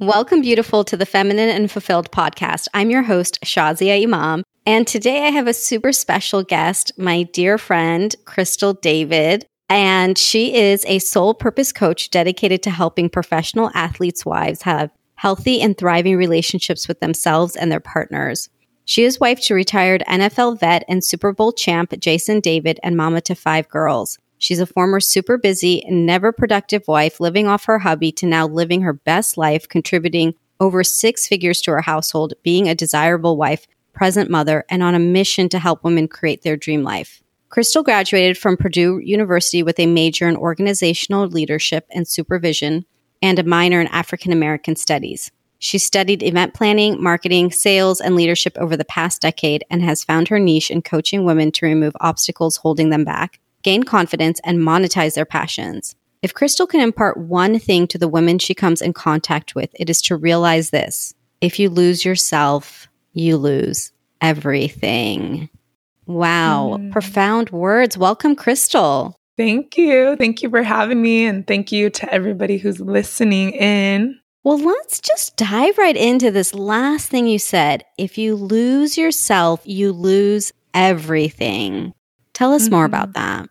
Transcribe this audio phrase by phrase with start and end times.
[0.00, 2.68] Welcome, beautiful, to the Feminine and Fulfilled podcast.
[2.72, 4.44] I'm your host, Shazia Imam.
[4.64, 9.44] And today I have a super special guest, my dear friend, Crystal David.
[9.68, 15.60] And she is a soul purpose coach dedicated to helping professional athletes' wives have healthy
[15.60, 18.48] and thriving relationships with themselves and their partners.
[18.84, 23.20] She is wife to retired NFL vet and Super Bowl champ Jason David and mama
[23.22, 24.16] to five girls.
[24.38, 28.46] She's a former super busy and never productive wife living off her hubby to now
[28.46, 33.66] living her best life, contributing over six figures to her household, being a desirable wife,
[33.92, 37.22] present mother, and on a mission to help women create their dream life.
[37.48, 42.84] Crystal graduated from Purdue University with a major in organizational leadership and supervision
[43.22, 45.32] and a minor in African American studies.
[45.58, 50.28] She studied event planning, marketing, sales, and leadership over the past decade and has found
[50.28, 55.14] her niche in coaching women to remove obstacles holding them back gain confidence, and monetize
[55.14, 55.94] their passions.
[56.22, 59.90] If Crystal can impart one thing to the women she comes in contact with, it
[59.90, 61.12] is to realize this.
[61.42, 65.50] If you lose yourself, you lose everything.
[66.06, 66.78] Wow.
[66.78, 66.92] Mm.
[66.92, 67.98] Profound words.
[67.98, 69.14] Welcome, Crystal.
[69.36, 70.16] Thank you.
[70.16, 71.26] Thank you for having me.
[71.26, 74.18] And thank you to everybody who's listening in.
[74.44, 77.84] Well, let's just dive right into this last thing you said.
[77.98, 81.92] If you lose yourself, you lose everything.
[82.32, 82.74] Tell us mm-hmm.
[82.76, 83.46] more about that.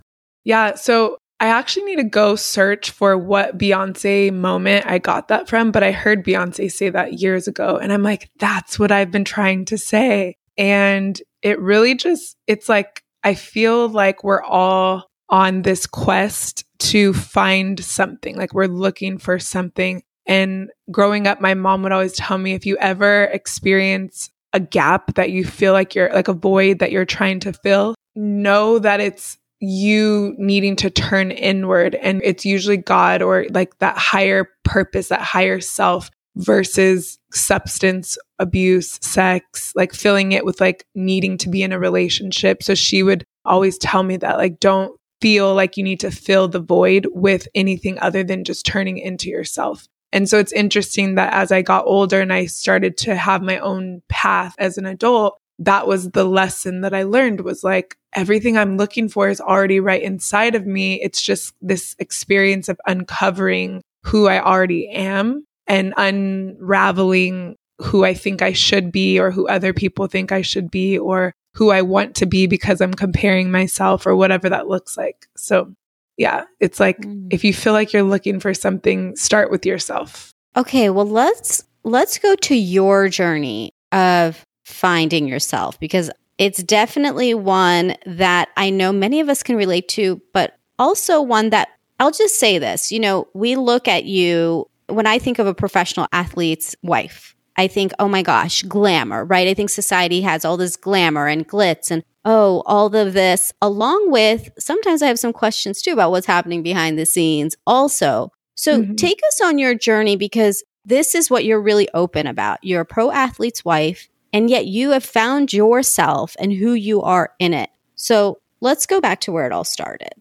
[0.48, 0.76] Yeah.
[0.76, 5.74] So I actually need to go search for what Beyonce moment I got that from,
[5.74, 7.76] but I heard Beyonce say that years ago.
[7.76, 10.38] And I'm like, that's what I've been trying to say.
[10.58, 17.14] And it really just, it's like, I feel like we're all on this quest to
[17.14, 20.02] find something, like we're looking for something.
[20.26, 25.16] And growing up, my mom would always tell me if you ever experience a gap
[25.16, 29.02] that you feel like you're like a void that you're trying to fill, know that
[29.02, 35.08] it's you needing to turn inward and it's usually God or like that higher purpose,
[35.10, 41.64] that higher self versus substance abuse, sex, like filling it with like needing to be
[41.64, 42.62] in a relationship.
[42.62, 46.48] So she would always tell me that like don't feel like you need to fill
[46.48, 49.88] the void with anything other than just turning into yourself.
[50.14, 53.58] And so it's interesting that as I got older and I started to have my
[53.58, 58.58] own path as an adult, that was the lesson that I learned was like everything
[58.58, 61.00] I'm looking for is already right inside of me.
[61.02, 68.42] It's just this experience of uncovering who I already am and unraveling who I think
[68.42, 72.16] I should be or who other people think I should be or who I want
[72.16, 75.28] to be because I'm comparing myself or whatever that looks like.
[75.38, 75.74] So,
[76.18, 77.28] yeah, it's like mm.
[77.32, 80.32] if you feel like you're looking for something, start with yourself.
[80.56, 87.96] Okay, well let's let's go to your journey of finding yourself because it's definitely one
[88.06, 92.36] that I know many of us can relate to, but also one that I'll just
[92.36, 96.76] say this you know, we look at you when I think of a professional athlete's
[96.82, 97.36] wife.
[97.60, 99.48] I think, oh my gosh, glamour, right?
[99.48, 104.12] I think society has all this glamour and glitz and oh, all of this, along
[104.12, 108.32] with sometimes I have some questions too about what's happening behind the scenes also.
[108.54, 108.96] So mm-hmm.
[108.96, 112.60] take us on your journey because this is what you're really open about.
[112.64, 117.34] You're a pro athlete's wife and yet you have found yourself and who you are
[117.40, 117.72] in it.
[117.96, 120.14] So let's go back to where it all started.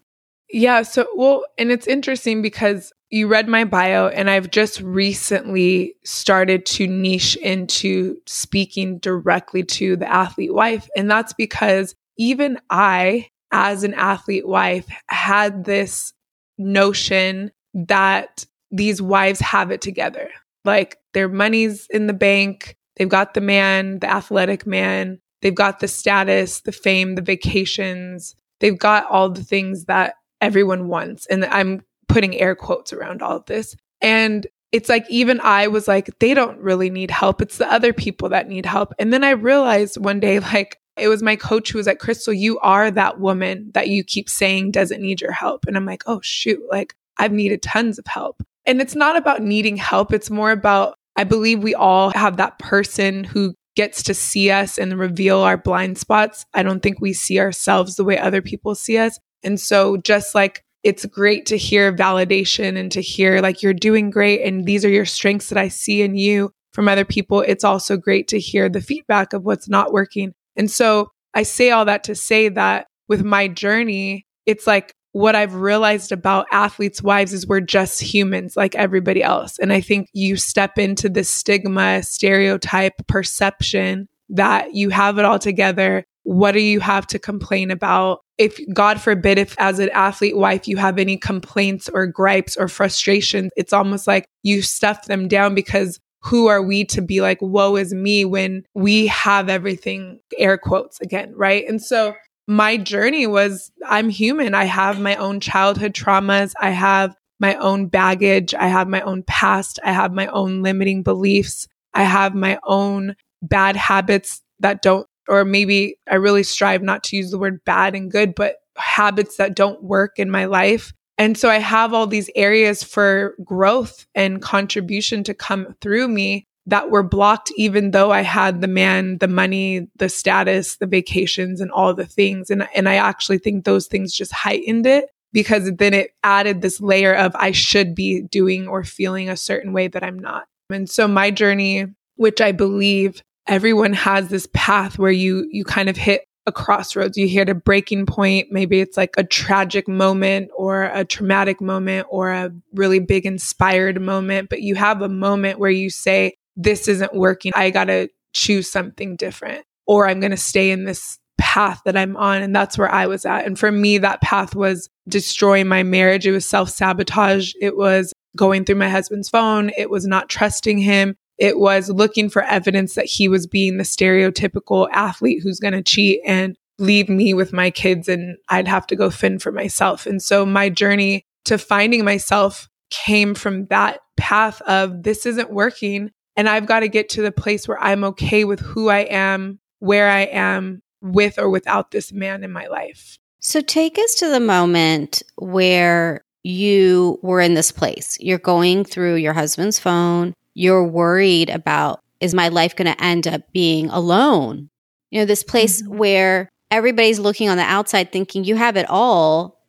[0.49, 0.81] Yeah.
[0.81, 6.65] So, well, and it's interesting because you read my bio, and I've just recently started
[6.65, 10.89] to niche into speaking directly to the athlete wife.
[10.97, 16.11] And that's because even I, as an athlete wife, had this
[16.57, 20.31] notion that these wives have it together.
[20.65, 25.19] Like their money's in the bank, They've got the man, the athletic man.
[25.41, 28.35] They've got the status, the fame, the vacations.
[28.59, 31.25] They've got all the things that everyone wants.
[31.27, 33.75] And I'm putting air quotes around all of this.
[34.01, 37.41] And it's like, even I was like, they don't really need help.
[37.41, 38.93] It's the other people that need help.
[38.99, 42.33] And then I realized one day, like, it was my coach who was like, Crystal,
[42.33, 45.65] you are that woman that you keep saying doesn't need your help.
[45.67, 48.41] And I'm like, oh, shoot, like, I've needed tons of help.
[48.65, 50.11] And it's not about needing help.
[50.11, 54.77] It's more about I believe we all have that person who gets to see us
[54.77, 56.45] and reveal our blind spots.
[56.53, 59.19] I don't think we see ourselves the way other people see us.
[59.43, 64.09] And so, just like it's great to hear validation and to hear like you're doing
[64.09, 67.63] great and these are your strengths that I see in you from other people, it's
[67.63, 70.33] also great to hear the feedback of what's not working.
[70.55, 75.35] And so, I say all that to say that with my journey, it's like what
[75.35, 79.57] I've realized about athletes' wives is we're just humans like everybody else.
[79.57, 85.39] And I think you step into this stigma, stereotype, perception that you have it all
[85.39, 86.03] together.
[86.21, 88.19] What do you have to complain about?
[88.37, 92.67] If God forbid, if as an athlete wife you have any complaints or gripes or
[92.67, 97.41] frustrations, it's almost like you stuff them down because who are we to be like,
[97.41, 101.67] woe is me when we have everything, air quotes again, right?
[101.67, 102.13] And so
[102.47, 104.53] my journey was I'm human.
[104.53, 106.53] I have my own childhood traumas.
[106.59, 108.53] I have my own baggage.
[108.53, 109.79] I have my own past.
[109.83, 111.67] I have my own limiting beliefs.
[111.93, 117.17] I have my own bad habits that don't, or maybe I really strive not to
[117.17, 120.93] use the word bad and good, but habits that don't work in my life.
[121.17, 126.47] And so I have all these areas for growth and contribution to come through me
[126.67, 131.61] that were blocked, even though I had the man, the money, the status, the vacations,
[131.61, 132.49] and all the things.
[132.49, 136.81] And, and I actually think those things just heightened it because then it added this
[136.81, 140.45] layer of I should be doing or feeling a certain way that I'm not.
[140.69, 145.87] And so my journey, which I believe everyone has this path where you you kind
[145.87, 147.17] of hit a crossroads.
[147.17, 148.47] You hit a breaking point.
[148.51, 154.01] Maybe it's like a tragic moment or a traumatic moment or a really big inspired
[154.01, 157.53] moment, but you have a moment where you say, This isn't working.
[157.55, 161.95] I got to choose something different, or I'm going to stay in this path that
[161.95, 162.41] I'm on.
[162.41, 163.45] And that's where I was at.
[163.45, 166.27] And for me, that path was destroying my marriage.
[166.27, 167.53] It was self sabotage.
[167.61, 169.71] It was going through my husband's phone.
[169.77, 171.15] It was not trusting him.
[171.37, 175.83] It was looking for evidence that he was being the stereotypical athlete who's going to
[175.83, 180.05] cheat and leave me with my kids and I'd have to go fend for myself.
[180.05, 186.11] And so my journey to finding myself came from that path of this isn't working.
[186.37, 189.59] And I've got to get to the place where I'm okay with who I am,
[189.79, 193.17] where I am, with or without this man in my life.
[193.39, 198.17] So take us to the moment where you were in this place.
[198.19, 200.33] You're going through your husband's phone.
[200.53, 204.69] You're worried about is my life going to end up being alone?
[205.11, 205.97] You know, this place mm-hmm.
[205.97, 209.59] where everybody's looking on the outside thinking you have it all.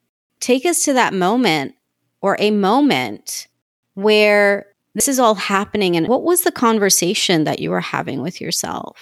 [0.40, 1.74] Take us to that moment
[2.20, 3.48] or a moment
[3.94, 4.66] where
[4.98, 5.96] this is all happening.
[5.96, 8.98] And what was the conversation that you were having with yourself?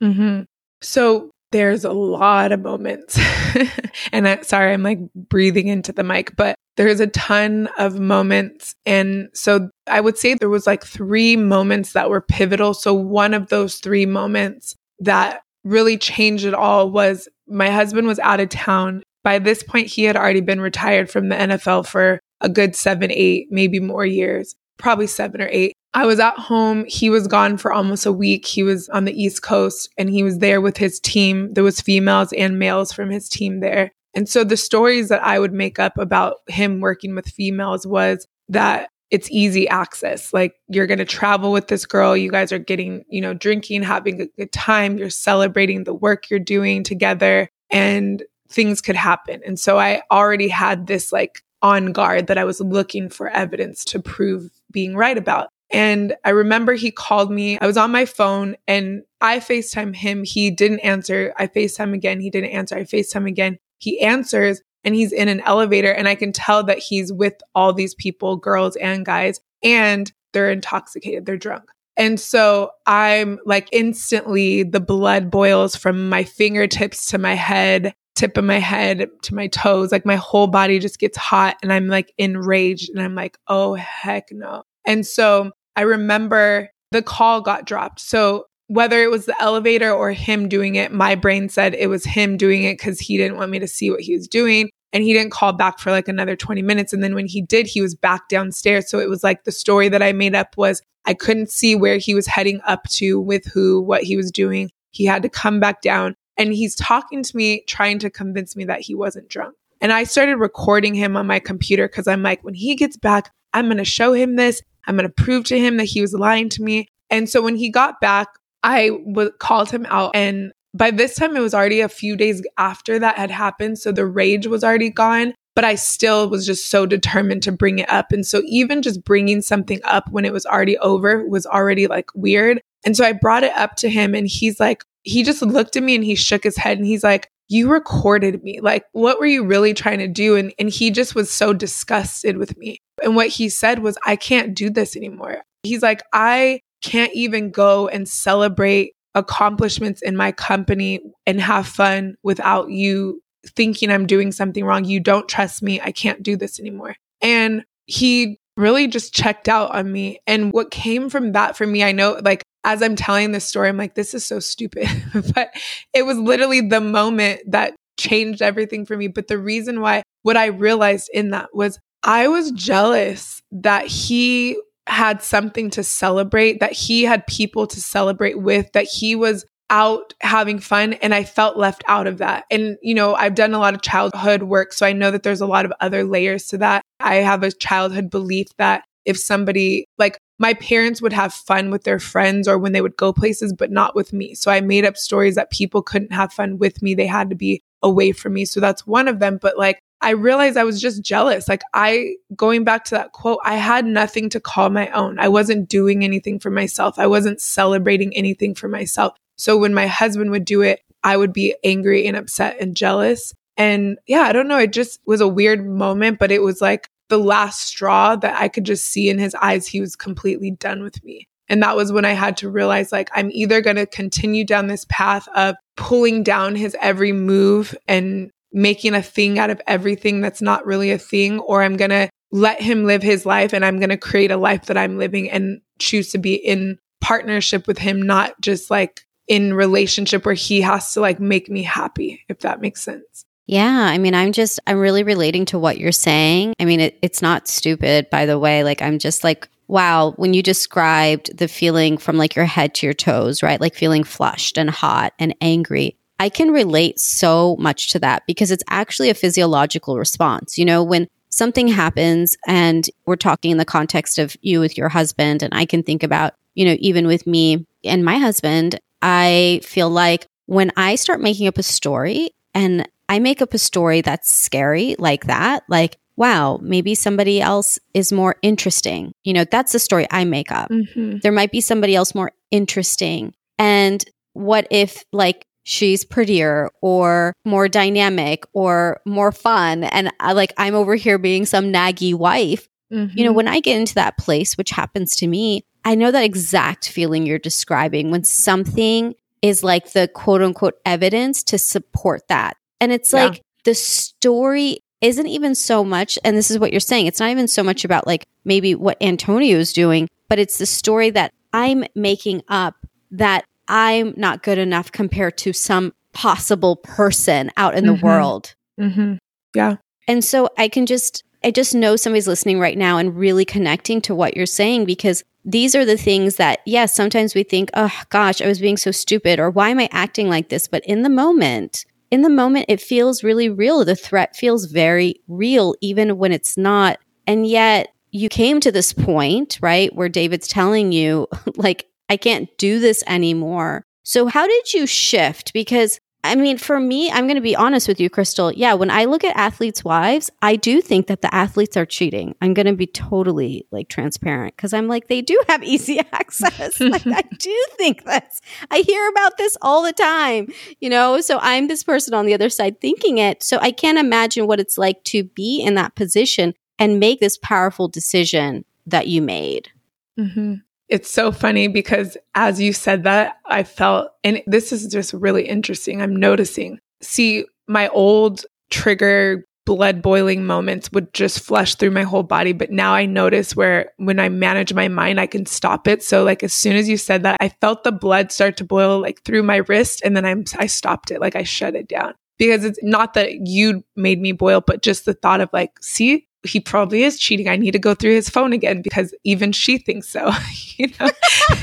[0.00, 0.42] Mm-hmm.
[0.82, 3.18] So there's a lot of moments.
[4.12, 8.74] and I, sorry, I'm like breathing into the mic, but there's a ton of moments.
[8.84, 12.72] And so I would say there was like three moments that were pivotal.
[12.72, 18.18] So one of those three moments that really changed it all was my husband was
[18.20, 19.02] out of town.
[19.24, 23.10] By this point, he had already been retired from the NFL for a good seven,
[23.10, 25.72] eight, maybe more years, probably seven or eight.
[25.94, 26.84] I was at home.
[26.86, 28.44] He was gone for almost a week.
[28.44, 31.54] He was on the East Coast and he was there with his team.
[31.54, 33.92] There was females and males from his team there.
[34.14, 38.26] And so the stories that I would make up about him working with females was
[38.48, 40.32] that it's easy access.
[40.32, 42.16] Like you're going to travel with this girl.
[42.16, 44.98] You guys are getting, you know, drinking, having a good time.
[44.98, 49.40] You're celebrating the work you're doing together and things could happen.
[49.46, 53.84] And so I already had this like on guard that I was looking for evidence
[53.86, 55.48] to prove being right about.
[55.70, 57.58] And I remember he called me.
[57.58, 60.22] I was on my phone and I FaceTime him.
[60.22, 61.34] He didn't answer.
[61.36, 62.20] I FaceTime again.
[62.20, 62.76] He didn't answer.
[62.76, 63.58] I FaceTime again.
[63.78, 65.90] He answers and he's in an elevator.
[65.90, 70.50] And I can tell that he's with all these people, girls and guys, and they're
[70.50, 71.26] intoxicated.
[71.26, 71.64] They're drunk.
[71.96, 78.36] And so I'm like instantly the blood boils from my fingertips to my head, tip
[78.36, 79.92] of my head to my toes.
[79.92, 83.74] Like my whole body just gets hot and I'm like enraged and I'm like, oh,
[83.74, 84.64] heck no.
[84.86, 88.00] And so I remember the call got dropped.
[88.00, 92.04] So whether it was the elevator or him doing it, my brain said it was
[92.04, 94.70] him doing it because he didn't want me to see what he was doing.
[94.92, 96.92] And he didn't call back for like another 20 minutes.
[96.92, 98.88] And then when he did, he was back downstairs.
[98.88, 101.98] So it was like the story that I made up was I couldn't see where
[101.98, 104.70] he was heading up to with who, what he was doing.
[104.90, 106.14] He had to come back down.
[106.38, 109.54] And he's talking to me, trying to convince me that he wasn't drunk.
[109.80, 113.30] And I started recording him on my computer because I'm like, when he gets back,
[113.52, 114.62] I'm going to show him this.
[114.86, 116.88] I'm going to prove to him that he was lying to me.
[117.10, 118.28] And so when he got back,
[118.62, 120.12] I w- called him out.
[120.14, 123.78] And by this time, it was already a few days after that had happened.
[123.78, 125.34] So the rage was already gone.
[125.54, 128.12] But I still was just so determined to bring it up.
[128.12, 132.10] And so even just bringing something up when it was already over was already like
[132.14, 132.60] weird.
[132.84, 135.82] And so I brought it up to him and he's like, he just looked at
[135.84, 138.60] me and he shook his head and he's like, you recorded me.
[138.60, 140.34] Like, what were you really trying to do?
[140.34, 142.80] And, and he just was so disgusted with me.
[143.04, 145.42] And what he said was, I can't do this anymore.
[145.62, 152.16] He's like, I can't even go and celebrate accomplishments in my company and have fun
[152.24, 154.84] without you thinking I'm doing something wrong.
[154.84, 155.80] You don't trust me.
[155.80, 156.96] I can't do this anymore.
[157.22, 160.20] And he really just checked out on me.
[160.26, 163.68] And what came from that for me, I know, like, as I'm telling this story,
[163.68, 164.88] I'm like, this is so stupid.
[165.34, 165.50] but
[165.94, 169.08] it was literally the moment that changed everything for me.
[169.08, 174.60] But the reason why, what I realized in that was I was jealous that he
[174.86, 180.14] had something to celebrate, that he had people to celebrate with, that he was out
[180.20, 182.44] having fun and I felt left out of that.
[182.50, 185.40] And, you know, I've done a lot of childhood work, so I know that there's
[185.40, 186.82] a lot of other layers to that.
[187.00, 191.84] I have a childhood belief that if somebody, like my parents would have fun with
[191.84, 194.34] their friends or when they would go places, but not with me.
[194.34, 196.94] So I made up stories that people couldn't have fun with me.
[196.94, 198.44] They had to be away from me.
[198.44, 199.38] So that's one of them.
[199.40, 201.48] But like, I realized I was just jealous.
[201.48, 205.18] Like, I, going back to that quote, I had nothing to call my own.
[205.18, 206.98] I wasn't doing anything for myself.
[206.98, 209.16] I wasn't celebrating anything for myself.
[209.36, 213.32] So when my husband would do it, I would be angry and upset and jealous.
[213.56, 214.58] And yeah, I don't know.
[214.58, 218.48] It just was a weird moment, but it was like the last straw that I
[218.48, 219.66] could just see in his eyes.
[219.66, 221.26] He was completely done with me.
[221.48, 224.66] And that was when I had to realize like, I'm either going to continue down
[224.66, 230.20] this path of pulling down his every move and making a thing out of everything
[230.20, 233.64] that's not really a thing, or I'm going to let him live his life and
[233.64, 237.68] I'm going to create a life that I'm living and choose to be in partnership
[237.68, 242.24] with him, not just like in relationship where he has to like make me happy,
[242.28, 243.24] if that makes sense.
[243.46, 243.86] Yeah.
[243.88, 246.54] I mean, I'm just, I'm really relating to what you're saying.
[246.58, 248.64] I mean, it, it's not stupid, by the way.
[248.64, 252.86] Like, I'm just like, wow, when you described the feeling from like your head to
[252.86, 253.60] your toes, right?
[253.60, 255.96] Like feeling flushed and hot and angry.
[256.18, 260.56] I can relate so much to that because it's actually a physiological response.
[260.56, 264.88] You know, when something happens and we're talking in the context of you with your
[264.88, 269.60] husband, and I can think about, you know, even with me and my husband, I
[269.62, 274.00] feel like when I start making up a story and I make up a story
[274.00, 279.12] that's scary like that, like, wow, maybe somebody else is more interesting.
[279.22, 280.70] You know, that's the story I make up.
[280.70, 281.18] Mm-hmm.
[281.22, 283.32] There might be somebody else more interesting.
[283.60, 289.84] And what if, like, she's prettier or more dynamic or more fun?
[289.84, 292.68] And I, uh, like, I'm over here being some naggy wife.
[292.92, 293.16] Mm-hmm.
[293.16, 293.36] You know, mm-hmm.
[293.36, 297.26] when I get into that place, which happens to me, I know that exact feeling
[297.26, 302.56] you're describing when something is like the quote unquote evidence to support that.
[302.80, 303.26] And it's yeah.
[303.26, 307.30] like the story isn't even so much, and this is what you're saying, it's not
[307.30, 311.32] even so much about like maybe what Antonio is doing, but it's the story that
[311.52, 312.74] I'm making up
[313.12, 317.94] that I'm not good enough compared to some possible person out in mm-hmm.
[317.94, 318.56] the world.
[318.80, 319.14] Mm-hmm.
[319.54, 319.76] Yeah.
[320.08, 324.00] And so I can just, I just know somebody's listening right now and really connecting
[324.02, 328.02] to what you're saying because these are the things that, yes, sometimes we think, oh
[328.10, 330.66] gosh, I was being so stupid, or why am I acting like this?
[330.66, 333.84] But in the moment, in the moment, it feels really real.
[333.84, 336.98] The threat feels very real, even when it's not.
[337.28, 342.48] And yet, you came to this point, right, where David's telling you, like, I can't
[342.58, 343.84] do this anymore.
[344.02, 345.52] So, how did you shift?
[345.52, 348.52] Because I mean, for me, I'm going to be honest with you, Crystal.
[348.52, 352.34] Yeah, when I look at athletes' wives, I do think that the athletes are cheating.
[352.40, 356.80] I'm going to be totally like transparent because I'm like, they do have easy access.
[356.80, 358.40] like, I do think this.
[358.70, 361.20] I hear about this all the time, you know?
[361.20, 363.42] So I'm this person on the other side thinking it.
[363.42, 367.38] So I can't imagine what it's like to be in that position and make this
[367.38, 369.70] powerful decision that you made.
[370.18, 370.54] Mm-hmm.
[370.88, 375.48] It's so funny because as you said that, I felt, and this is just really
[375.48, 376.00] interesting.
[376.00, 376.78] I'm noticing.
[377.02, 382.52] See, my old trigger blood boiling moments would just flush through my whole body.
[382.52, 386.02] But now I notice where when I manage my mind, I can stop it.
[386.02, 389.00] So like as soon as you said that, I felt the blood start to boil
[389.00, 391.20] like through my wrist and then I'm, I stopped it.
[391.20, 395.04] Like I shut it down because it's not that you made me boil, but just
[395.04, 397.48] the thought of like, see, he probably is cheating.
[397.48, 400.30] I need to go through his phone again because even she thinks so,
[400.76, 401.10] you know?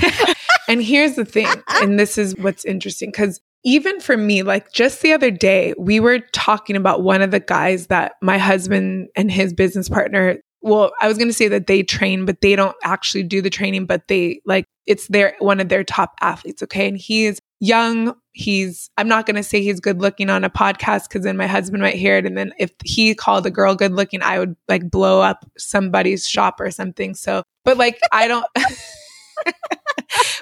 [0.68, 5.02] and here's the thing, and this is what's interesting because even for me, like just
[5.02, 9.32] the other day, we were talking about one of the guys that my husband and
[9.32, 12.76] his business partner well, I was going to say that they train, but they don't
[12.84, 16.64] actually do the training, but they like it's their one of their top athletes.
[16.64, 16.88] Okay.
[16.88, 18.14] And he is young.
[18.34, 21.48] He's, I'm not going to say he's good looking on a podcast because then my
[21.48, 22.26] husband might hear it.
[22.26, 26.28] And then if he called a girl good looking, I would like blow up somebody's
[26.28, 27.16] shop or something.
[27.16, 28.46] So, but like, I don't,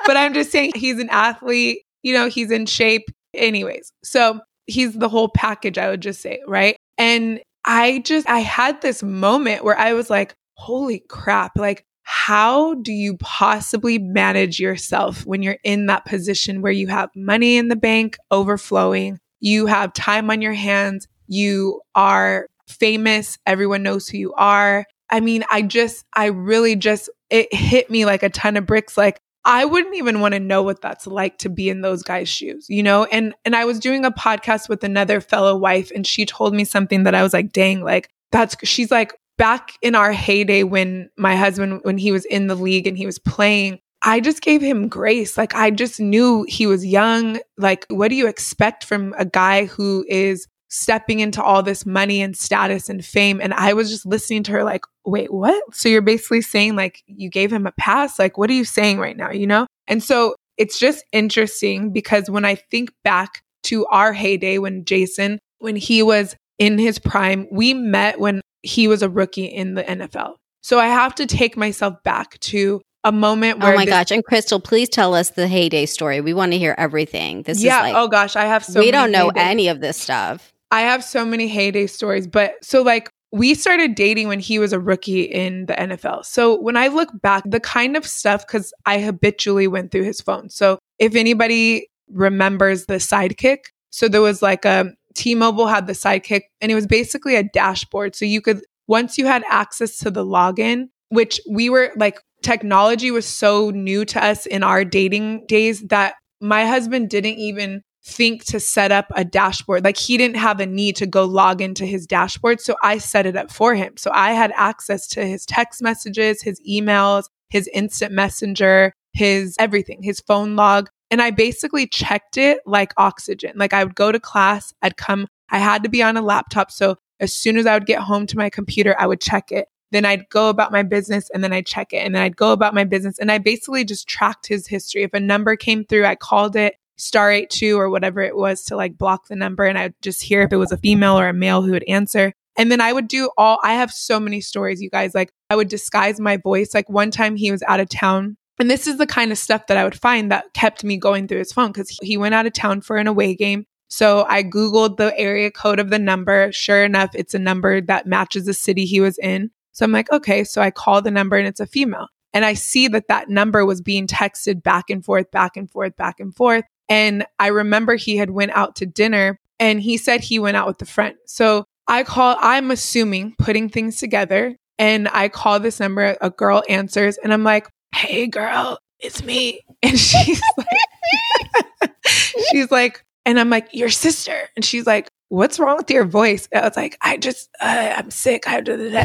[0.06, 3.10] but I'm just saying he's an athlete, you know, he's in shape.
[3.36, 3.94] Anyways.
[4.04, 6.42] So he's the whole package, I would just say.
[6.48, 6.76] Right.
[6.98, 11.56] And I just, I had this moment where I was like, holy crap.
[11.56, 17.10] Like, how do you possibly manage yourself when you're in that position where you have
[17.16, 23.82] money in the bank overflowing, you have time on your hands, you are famous, everyone
[23.82, 24.86] knows who you are.
[25.10, 28.98] I mean, I just, I really just, it hit me like a ton of bricks.
[28.98, 32.28] Like, I wouldn't even want to know what that's like to be in those guys'
[32.28, 33.06] shoes, you know?
[33.06, 36.66] And and I was doing a podcast with another fellow wife and she told me
[36.66, 41.10] something that I was like, "Dang, like that's she's like back in our heyday when
[41.18, 44.62] my husband, when he was in the league and he was playing, I just gave
[44.62, 45.36] him grace.
[45.36, 47.40] Like I just knew he was young.
[47.58, 52.22] Like, what do you expect from a guy who is stepping into all this money
[52.22, 53.42] and status and fame?
[53.42, 55.60] And I was just listening to her like, wait, what?
[55.74, 58.20] So you're basically saying like you gave him a pass?
[58.20, 59.32] Like, what are you saying right now?
[59.32, 59.66] You know?
[59.88, 65.40] And so it's just interesting because when I think back to our heyday when Jason,
[65.58, 69.84] when he was in his prime, we met when he was a rookie in the
[69.84, 70.36] NFL.
[70.62, 73.94] So I have to take myself back to a moment oh where Oh my this-
[73.94, 74.12] gosh.
[74.12, 76.22] And Crystal, please tell us the heyday story.
[76.22, 77.44] We want to hear everything.
[77.44, 79.98] This yeah, is like oh gosh, I have so We don't know any of this
[79.98, 80.52] stuff.
[80.70, 84.74] I have so many heyday stories, but so like we started dating when he was
[84.74, 86.26] a rookie in the NFL.
[86.26, 90.20] So when I look back, the kind of stuff, because I habitually went through his
[90.20, 90.50] phone.
[90.50, 95.94] So if anybody remembers the sidekick, so there was like a T Mobile had the
[95.94, 98.16] sidekick and it was basically a dashboard.
[98.16, 103.12] So you could, once you had access to the login, which we were like, technology
[103.12, 108.44] was so new to us in our dating days that my husband didn't even think
[108.46, 109.84] to set up a dashboard.
[109.84, 112.60] Like he didn't have a need to go log into his dashboard.
[112.60, 113.96] So I set it up for him.
[113.98, 120.02] So I had access to his text messages, his emails, his instant messenger, his everything,
[120.02, 120.90] his phone log.
[121.12, 123.52] And I basically checked it like oxygen.
[123.56, 126.72] Like I would go to class, I'd come, I had to be on a laptop.
[126.72, 129.68] So as soon as I would get home to my computer, I would check it.
[129.92, 131.98] Then I'd go about my business and then I'd check it.
[131.98, 133.20] And then I'd go about my business.
[133.20, 135.04] And I basically just tracked his history.
[135.04, 138.64] If a number came through, I called it star eight two or whatever it was
[138.66, 139.66] to like block the number.
[139.66, 142.32] And I'd just hear if it was a female or a male who would answer.
[142.58, 145.14] And then I would do all, I have so many stories, you guys.
[145.14, 146.74] Like I would disguise my voice.
[146.74, 148.38] Like one time he was out of town.
[148.62, 151.28] And this is the kind of stuff that I would find that kept me going
[151.28, 153.66] through his phone because he went out of town for an away game.
[153.88, 156.52] So I Googled the area code of the number.
[156.52, 159.50] Sure enough, it's a number that matches the city he was in.
[159.72, 160.44] So I'm like, okay.
[160.44, 162.06] So I call the number and it's a female.
[162.34, 165.96] And I see that that number was being texted back and forth, back and forth,
[165.96, 166.64] back and forth.
[166.88, 170.68] And I remember he had went out to dinner and he said he went out
[170.68, 171.16] with a friend.
[171.26, 176.62] So I call, I'm assuming putting things together and I call this number, a girl
[176.70, 179.62] answers and I'm like, Hey girl, it's me.
[179.84, 181.92] And she's like,
[182.52, 184.50] she's like, and I'm like, your sister.
[184.56, 186.48] And she's like, what's wrong with your voice?
[186.52, 188.44] And I was like, I just, uh, I'm sick.
[188.48, 188.62] I,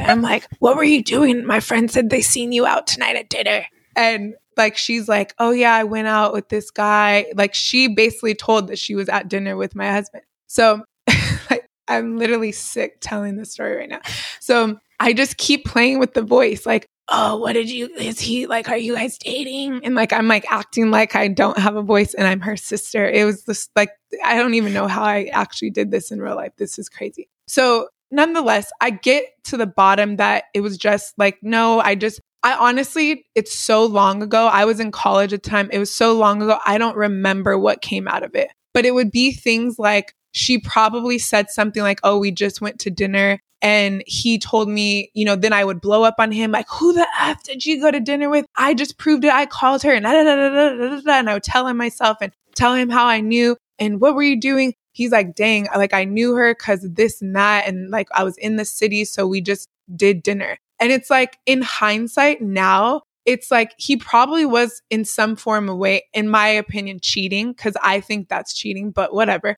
[0.06, 1.46] I'm like, what were you doing?
[1.46, 3.64] My friend said they seen you out tonight at dinner.
[3.96, 8.34] And like she's like, "Oh yeah, I went out with this guy." Like she basically
[8.34, 10.24] told that she was at dinner with my husband.
[10.46, 10.82] So
[11.50, 14.00] like I'm literally sick telling this story right now.
[14.40, 18.46] So I just keep playing with the voice like, "Oh, what did you is he
[18.46, 21.82] like are you guys dating?" And like I'm like acting like I don't have a
[21.82, 23.08] voice and I'm her sister.
[23.08, 23.90] It was just like
[24.24, 26.52] I don't even know how I actually did this in real life.
[26.56, 27.28] This is crazy.
[27.46, 32.20] So nonetheless, I get to the bottom that it was just like, no, I just
[32.42, 34.46] I honestly, it's so long ago.
[34.46, 35.68] I was in college at the time.
[35.72, 36.58] It was so long ago.
[36.64, 38.50] I don't remember what came out of it.
[38.72, 42.78] But it would be things like she probably said something like, Oh, we just went
[42.80, 43.40] to dinner.
[43.62, 46.92] And he told me, you know, then I would blow up on him, like, who
[46.92, 48.44] the F did you go to dinner with?
[48.54, 49.32] I just proved it.
[49.32, 50.34] I called her and, da, da,
[51.00, 54.14] da, and I would tell him myself and tell him how I knew and what
[54.14, 54.74] were you doing?
[54.92, 57.66] He's like, dang, like I knew her because this and that.
[57.66, 59.06] And like I was in the city.
[59.06, 60.58] So we just did dinner.
[60.78, 65.78] And it's like in hindsight now, it's like he probably was in some form of
[65.78, 69.56] way, in my opinion, cheating because I think that's cheating, but whatever.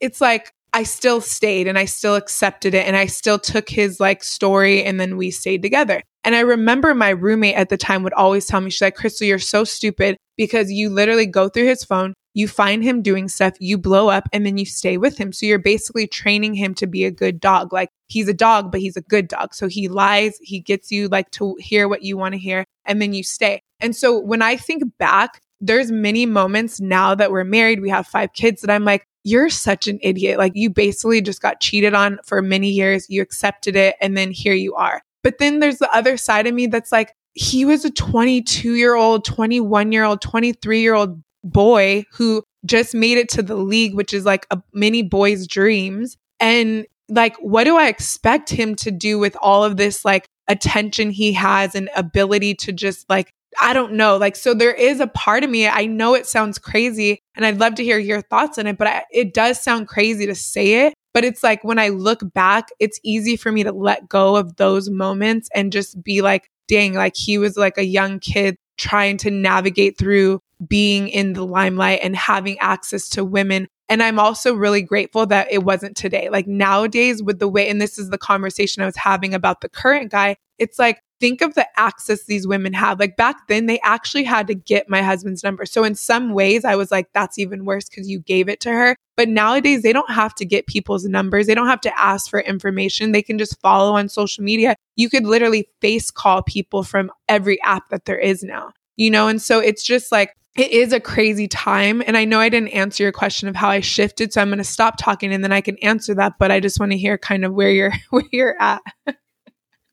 [0.00, 3.98] It's like I still stayed and I still accepted it and I still took his
[3.98, 6.02] like story and then we stayed together.
[6.22, 9.26] And I remember my roommate at the time would always tell me, she's like, Crystal,
[9.26, 13.54] you're so stupid because you literally go through his phone, you find him doing stuff,
[13.60, 15.32] you blow up, and then you stay with him.
[15.32, 17.72] So you're basically training him to be a good dog.
[17.72, 19.54] Like he's a dog, but he's a good dog.
[19.54, 23.00] So he lies, he gets you like to hear what you want to hear, and
[23.00, 23.62] then you stay.
[23.80, 28.06] And so when I think back, there's many moments now that we're married, we have
[28.06, 30.38] five kids that I'm like, you're such an idiot.
[30.38, 33.10] Like you basically just got cheated on for many years.
[33.10, 33.96] You accepted it.
[34.00, 35.02] And then here you are.
[35.24, 38.94] But then there's the other side of me that's like, he was a 22 year
[38.94, 43.94] old, 21 year old, 23 year old boy who just made it to the league,
[43.94, 46.16] which is like a many boys' dreams.
[46.38, 51.10] And like, what do I expect him to do with all of this like attention
[51.10, 54.16] he has and ability to just like, I don't know.
[54.16, 57.58] Like, so there is a part of me, I know it sounds crazy and I'd
[57.58, 60.86] love to hear your thoughts on it, but I, it does sound crazy to say
[60.86, 60.94] it.
[61.14, 64.56] But it's like when I look back, it's easy for me to let go of
[64.56, 69.16] those moments and just be like, dang, like he was like a young kid trying
[69.18, 74.54] to navigate through being in the limelight and having access to women And I'm also
[74.54, 76.28] really grateful that it wasn't today.
[76.28, 79.68] Like nowadays, with the way, and this is the conversation I was having about the
[79.68, 83.00] current guy, it's like, think of the access these women have.
[83.00, 85.64] Like back then, they actually had to get my husband's number.
[85.64, 88.70] So in some ways, I was like, that's even worse because you gave it to
[88.70, 88.96] her.
[89.16, 91.46] But nowadays, they don't have to get people's numbers.
[91.46, 93.12] They don't have to ask for information.
[93.12, 94.76] They can just follow on social media.
[94.96, 99.28] You could literally face call people from every app that there is now, you know?
[99.28, 102.02] And so it's just like, it is a crazy time.
[102.06, 104.32] And I know I didn't answer your question of how I shifted.
[104.32, 106.34] So I'm going to stop talking and then I can answer that.
[106.38, 108.82] But I just want to hear kind of where you're, where you're at.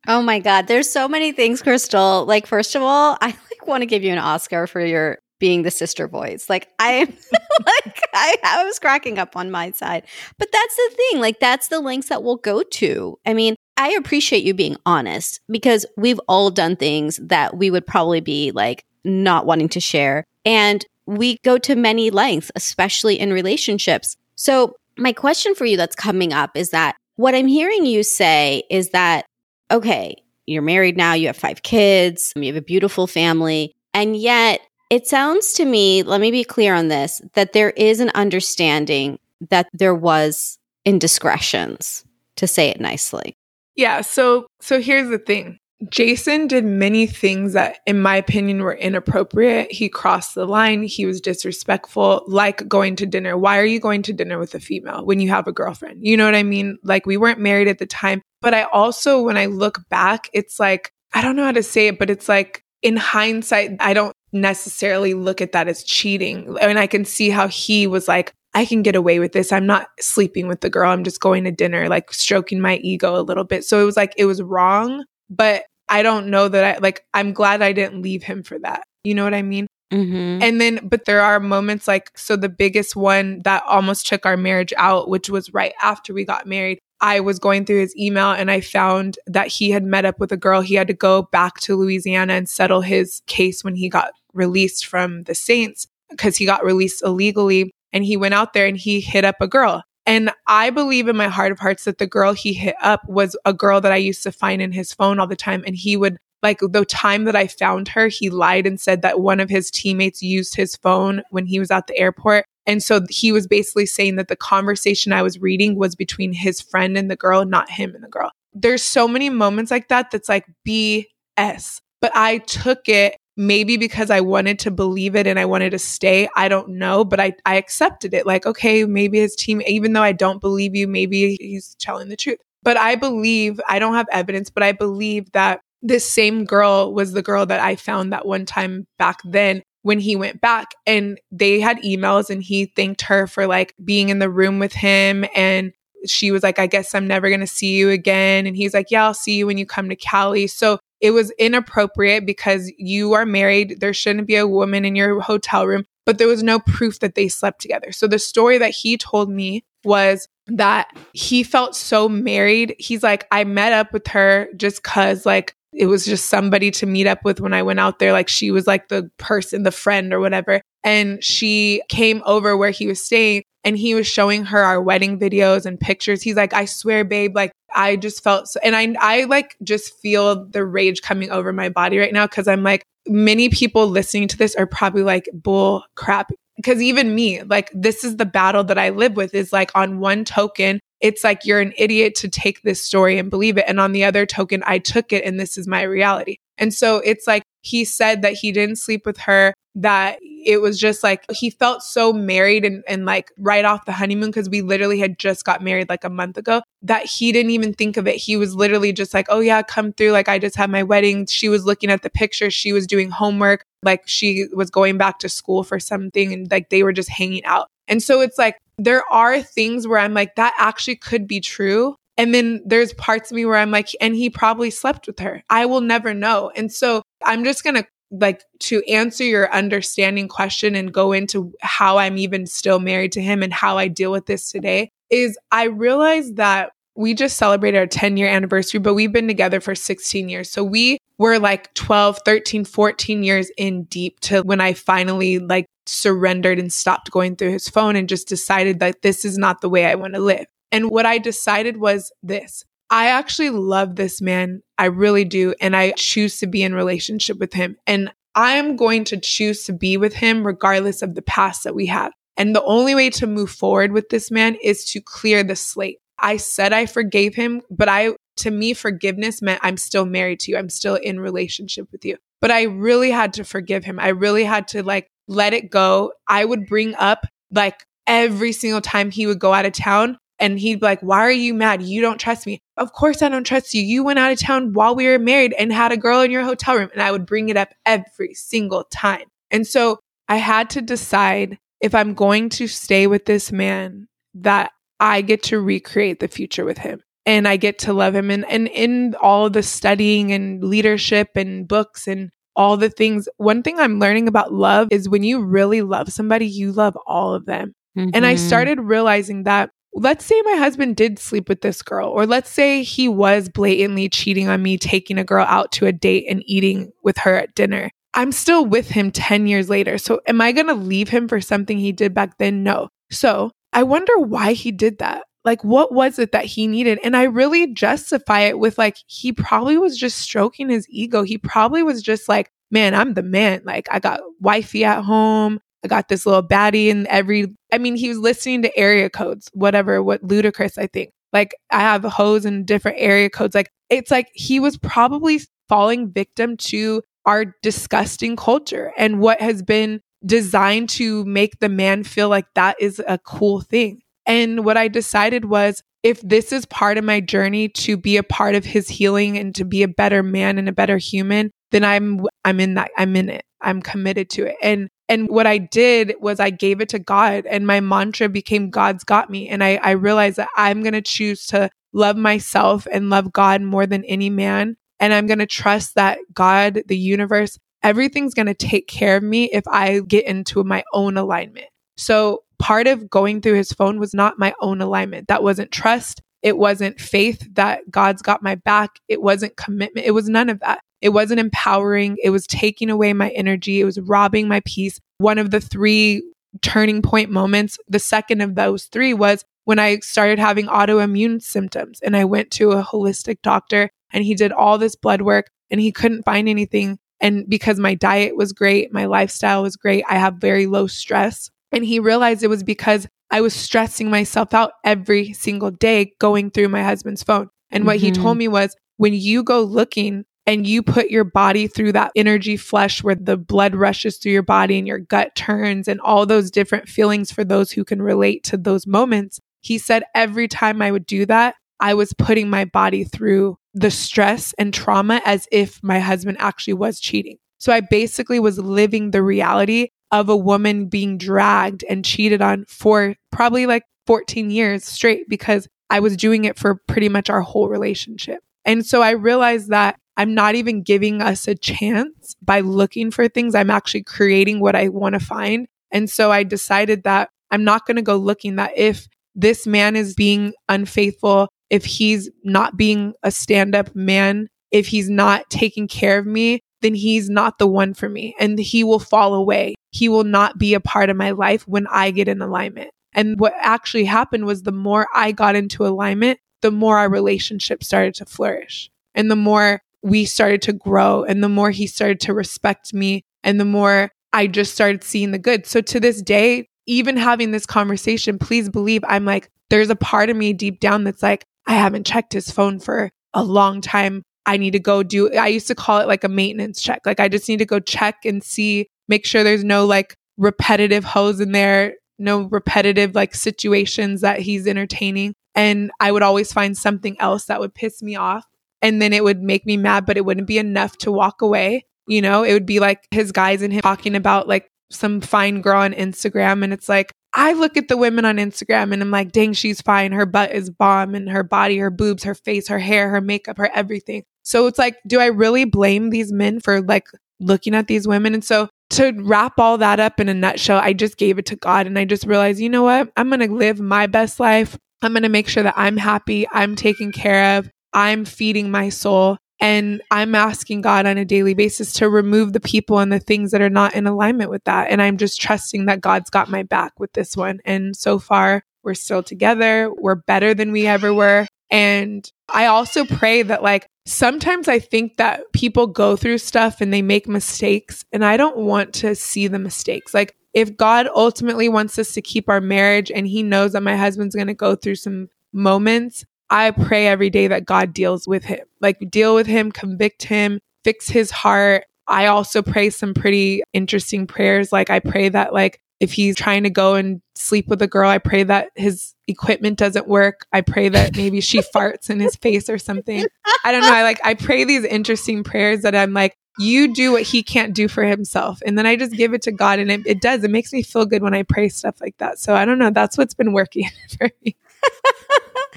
[0.07, 0.67] oh my God.
[0.67, 2.25] There's so many things, Crystal.
[2.25, 5.63] Like, first of all, I like want to give you an Oscar for your being
[5.63, 6.49] the sister voice.
[6.49, 7.07] Like I am
[7.65, 10.05] like I, I was cracking up on my side.
[10.39, 11.19] But that's the thing.
[11.19, 13.19] Like that's the links that we'll go to.
[13.25, 17.85] I mean, I appreciate you being honest because we've all done things that we would
[17.85, 20.23] probably be like not wanting to share.
[20.45, 24.15] And we go to many lengths, especially in relationships.
[24.35, 28.63] So, my question for you that's coming up is that what I'm hearing you say
[28.69, 29.25] is that,
[29.71, 34.61] okay, you're married now, you have five kids, you have a beautiful family, and yet
[34.89, 39.17] it sounds to me, let me be clear on this, that there is an understanding
[39.49, 43.35] that there was indiscretions, to say it nicely.
[43.75, 45.57] Yeah, so so here's the thing.
[45.89, 49.71] Jason did many things that, in my opinion, were inappropriate.
[49.71, 50.83] He crossed the line.
[50.83, 53.37] He was disrespectful, like going to dinner.
[53.37, 55.99] Why are you going to dinner with a female when you have a girlfriend?
[56.01, 56.77] You know what I mean?
[56.83, 58.21] Like, we weren't married at the time.
[58.41, 61.87] But I also, when I look back, it's like, I don't know how to say
[61.87, 66.57] it, but it's like in hindsight, I don't necessarily look at that as cheating.
[66.61, 69.51] I mean, I can see how he was like, I can get away with this.
[69.51, 70.91] I'm not sleeping with the girl.
[70.91, 73.63] I'm just going to dinner, like stroking my ego a little bit.
[73.63, 77.33] So it was like, it was wrong, but I don't know that I like, I'm
[77.33, 78.83] glad I didn't leave him for that.
[79.03, 79.67] You know what I mean?
[79.91, 80.41] Mm-hmm.
[80.41, 84.35] And then, but there are moments like, so the biggest one that almost took our
[84.35, 86.79] marriage out, which was right after we got married.
[86.99, 90.31] I was going through his email and I found that he had met up with
[90.31, 90.61] a girl.
[90.61, 94.87] He had to go back to Louisiana and settle his case when he got released
[94.87, 97.69] from the Saints because he got released illegally.
[97.91, 99.83] And he went out there and he hit up a girl.
[100.05, 103.35] And I believe in my heart of hearts that the girl he hit up was
[103.45, 105.63] a girl that I used to find in his phone all the time.
[105.65, 109.21] And he would, like, the time that I found her, he lied and said that
[109.21, 112.45] one of his teammates used his phone when he was at the airport.
[112.65, 116.59] And so he was basically saying that the conversation I was reading was between his
[116.61, 118.31] friend and the girl, not him and the girl.
[118.53, 121.79] There's so many moments like that that's like BS.
[122.01, 125.79] But I took it maybe because I wanted to believe it and I wanted to
[125.79, 126.27] stay.
[126.35, 128.25] I don't know, but I, I accepted it.
[128.25, 132.15] Like, okay, maybe his team, even though I don't believe you, maybe he's telling the
[132.15, 132.39] truth.
[132.61, 137.11] But I believe, I don't have evidence, but I believe that this same girl was
[137.11, 141.19] the girl that I found that one time back then when he went back and
[141.29, 145.25] they had emails and he thanked her for like being in the room with him
[145.35, 145.73] and
[146.05, 148.47] she was like, I guess I'm never going to see you again.
[148.47, 150.47] And he's like, Yeah, I'll see you when you come to Cali.
[150.47, 153.81] So it was inappropriate because you are married.
[153.81, 157.15] There shouldn't be a woman in your hotel room, but there was no proof that
[157.15, 157.91] they slept together.
[157.91, 162.77] So the story that he told me was that he felt so married.
[162.79, 166.85] He's like, I met up with her just cause like it was just somebody to
[166.85, 168.13] meet up with when I went out there.
[168.13, 170.61] Like she was like the person, the friend or whatever.
[170.83, 175.17] And she came over where he was staying and he was showing her our wedding
[175.17, 176.21] videos and pictures.
[176.21, 179.97] He's like, I swear, babe, like I just felt so, and I, I like just
[179.99, 182.27] feel the rage coming over my body right now.
[182.27, 186.31] Cause I'm like, many people listening to this are probably like, bull crap.
[186.63, 189.99] Cause even me, like, this is the battle that I live with is like on
[189.99, 193.65] one token, it's like you're an idiot to take this story and believe it.
[193.67, 196.37] And on the other token, I took it and this is my reality.
[196.57, 200.79] And so it's like he said that he didn't sleep with her, that it was
[200.79, 204.61] just like he felt so married and, and like right off the honeymoon because we
[204.61, 208.07] literally had just got married like a month ago that he didn't even think of
[208.07, 208.15] it.
[208.15, 210.11] He was literally just like, oh yeah, come through.
[210.11, 211.25] Like I just had my wedding.
[211.25, 212.53] She was looking at the pictures.
[212.53, 213.65] She was doing homework.
[213.81, 217.43] Like she was going back to school for something and like they were just hanging
[217.43, 217.67] out.
[217.89, 221.95] And so it's like, there are things where I'm like, that actually could be true.
[222.17, 225.43] And then there's parts of me where I'm like, and he probably slept with her.
[225.49, 226.51] I will never know.
[226.55, 231.51] And so I'm just going to like to answer your understanding question and go into
[231.61, 235.37] how I'm even still married to him and how I deal with this today is
[235.51, 239.75] I realized that we just celebrated our 10 year anniversary, but we've been together for
[239.75, 240.49] 16 years.
[240.49, 245.65] So we were like 12, 13, 14 years in deep to when I finally like
[245.85, 249.69] surrendered and stopped going through his phone and just decided that this is not the
[249.69, 250.45] way I want to live.
[250.71, 252.63] And what I decided was this.
[252.89, 254.61] I actually love this man.
[254.77, 255.53] I really do.
[255.59, 257.77] And I choose to be in relationship with him.
[257.87, 261.75] And I am going to choose to be with him regardless of the past that
[261.75, 262.11] we have.
[262.37, 265.99] And the only way to move forward with this man is to clear the slate.
[266.23, 270.51] I said I forgave him, but I, to me, forgiveness meant I'm still married to
[270.51, 270.57] you.
[270.57, 272.17] I'm still in relationship with you.
[272.41, 273.99] But I really had to forgive him.
[273.99, 276.13] I really had to like let it go.
[276.27, 280.57] I would bring up like every single time he would go out of town and
[280.57, 281.81] he'd be like, Why are you mad?
[281.81, 282.59] You don't trust me.
[282.77, 283.81] Of course, I don't trust you.
[283.81, 286.43] You went out of town while we were married and had a girl in your
[286.43, 286.89] hotel room.
[286.93, 289.25] And I would bring it up every single time.
[289.51, 294.71] And so I had to decide if I'm going to stay with this man, that
[295.03, 298.31] I get to recreate the future with him and I get to love him.
[298.31, 303.63] And, and in all the studying and leadership and books and all the things, one
[303.63, 307.45] thing I'm learning about love is when you really love somebody, you love all of
[307.45, 307.75] them.
[307.97, 308.11] Mm-hmm.
[308.13, 308.47] And I mm-hmm.
[308.47, 312.81] started realizing that let's say my husband did sleep with this girl, or let's say
[312.81, 316.93] he was blatantly cheating on me, taking a girl out to a date and eating
[317.03, 317.91] with her at dinner.
[318.13, 319.97] I'm still with him 10 years later.
[319.97, 322.63] So am I going to leave him for something he did back then?
[322.63, 322.87] No.
[323.11, 325.23] So I wonder why he did that.
[325.45, 326.99] Like, what was it that he needed?
[327.03, 331.23] And I really justify it with like, he probably was just stroking his ego.
[331.23, 333.61] He probably was just like, man, I'm the man.
[333.65, 335.59] Like, I got wifey at home.
[335.83, 339.49] I got this little baddie in every, I mean, he was listening to area codes,
[339.53, 341.11] whatever, what Ludacris, I think.
[341.33, 343.53] Like, I have hoes in different area codes.
[343.53, 349.61] Like, it's like he was probably falling victim to our disgusting culture and what has
[349.61, 354.01] been designed to make the man feel like that is a cool thing.
[354.25, 358.23] And what I decided was if this is part of my journey to be a
[358.23, 361.83] part of his healing and to be a better man and a better human, then
[361.83, 363.43] I'm I'm in that I'm in it.
[363.61, 364.55] I'm committed to it.
[364.61, 368.69] And and what I did was I gave it to God and my mantra became
[368.69, 369.49] God's got me.
[369.49, 373.61] And I, I realized that I'm going to choose to love myself and love God
[373.61, 374.75] more than any man.
[374.99, 379.23] And I'm going to trust that God, the universe, everything's going to take care of
[379.23, 381.67] me if I get into my own alignment.
[381.97, 385.27] So part of going through his phone was not my own alignment.
[385.27, 386.21] That wasn't trust.
[386.41, 388.91] It wasn't faith that God's got my back.
[389.07, 390.07] It wasn't commitment.
[390.07, 390.81] It was none of that.
[391.01, 392.17] It wasn't empowering.
[392.23, 393.81] It was taking away my energy.
[393.81, 394.99] It was robbing my peace.
[395.17, 396.23] One of the three
[396.61, 401.99] turning point moments, the second of those three was when I started having autoimmune symptoms
[402.01, 405.81] and I went to a holistic doctor and he did all this blood work and
[405.81, 406.99] he couldn't find anything.
[407.23, 411.49] And because my diet was great, my lifestyle was great, I have very low stress.
[411.71, 416.51] And he realized it was because I was stressing myself out every single day going
[416.51, 417.49] through my husband's phone.
[417.71, 417.87] And mm-hmm.
[417.87, 418.39] what he told mm-hmm.
[418.39, 423.01] me was when you go looking and you put your body through that energy flush
[423.01, 426.89] where the blood rushes through your body and your gut turns and all those different
[426.89, 429.39] feelings for those who can relate to those moments.
[429.61, 433.91] He said every time I would do that, I was putting my body through the
[433.91, 437.37] stress and trauma as if my husband actually was cheating.
[437.57, 442.65] So I basically was living the reality of a woman being dragged and cheated on
[442.67, 447.41] for probably like 14 years straight because I was doing it for pretty much our
[447.41, 448.39] whole relationship.
[448.65, 453.27] And so I realized that I'm not even giving us a chance by looking for
[453.27, 453.55] things.
[453.55, 455.67] I'm actually creating what I want to find.
[455.91, 459.95] And so I decided that I'm not going to go looking that if this man
[459.95, 465.87] is being unfaithful, if he's not being a stand up man, if he's not taking
[465.87, 469.73] care of me, then he's not the one for me and he will fall away.
[469.89, 472.91] He will not be a part of my life when I get in alignment.
[473.13, 477.83] And what actually happened was the more I got into alignment, the more our relationship
[477.83, 482.19] started to flourish and the more we started to grow and the more he started
[482.19, 485.65] to respect me and the more I just started seeing the good.
[485.65, 490.29] So to this day, even having this conversation, please believe I'm like, there's a part
[490.29, 494.23] of me deep down that's like, I haven't checked his phone for a long time.
[494.45, 497.01] I need to go do, I used to call it like a maintenance check.
[497.05, 501.03] Like I just need to go check and see, make sure there's no like repetitive
[501.03, 505.33] hoes in there, no repetitive like situations that he's entertaining.
[505.55, 508.45] And I would always find something else that would piss me off.
[508.81, 511.85] And then it would make me mad, but it wouldn't be enough to walk away.
[512.05, 515.61] You know, it would be like his guys and him talking about like some fine
[515.61, 516.63] girl on Instagram.
[516.63, 519.81] And it's like, I look at the women on Instagram and I'm like, dang, she's
[519.81, 520.11] fine.
[520.11, 523.57] Her butt is bomb and her body, her boobs, her face, her hair, her makeup,
[523.57, 524.23] her everything.
[524.43, 527.07] So it's like, do I really blame these men for like
[527.39, 528.33] looking at these women?
[528.33, 531.55] And so to wrap all that up in a nutshell, I just gave it to
[531.55, 533.11] God and I just realized, you know what?
[533.17, 534.77] I'm going to live my best life.
[535.01, 538.89] I'm going to make sure that I'm happy, I'm taken care of, I'm feeding my
[538.89, 539.37] soul.
[539.63, 543.51] And I'm asking God on a daily basis to remove the people and the things
[543.51, 544.91] that are not in alignment with that.
[544.91, 547.61] And I'm just trusting that God's got my back with this one.
[547.63, 549.89] And so far, we're still together.
[549.97, 551.47] We're better than we ever were.
[551.71, 556.93] And I also pray that, like, sometimes I think that people go through stuff and
[556.93, 560.13] they make mistakes, and I don't want to see the mistakes.
[560.13, 563.95] Like, if God ultimately wants us to keep our marriage and He knows that my
[563.95, 568.43] husband's going to go through some moments, I pray every day that God deals with
[568.43, 571.85] him, like deal with him, convict him, fix his heart.
[572.07, 574.71] I also pray some pretty interesting prayers.
[574.71, 578.09] Like, I pray that, like, if he's trying to go and sleep with a girl,
[578.09, 580.45] I pray that his equipment doesn't work.
[580.51, 583.25] I pray that maybe she farts in his face or something.
[583.63, 583.93] I don't know.
[583.93, 587.73] I like, I pray these interesting prayers that I'm like, you do what he can't
[587.73, 588.61] do for himself.
[588.65, 590.43] And then I just give it to God and it, it does.
[590.43, 592.37] It makes me feel good when I pray stuff like that.
[592.37, 592.91] So I don't know.
[592.91, 594.55] That's what's been working for me.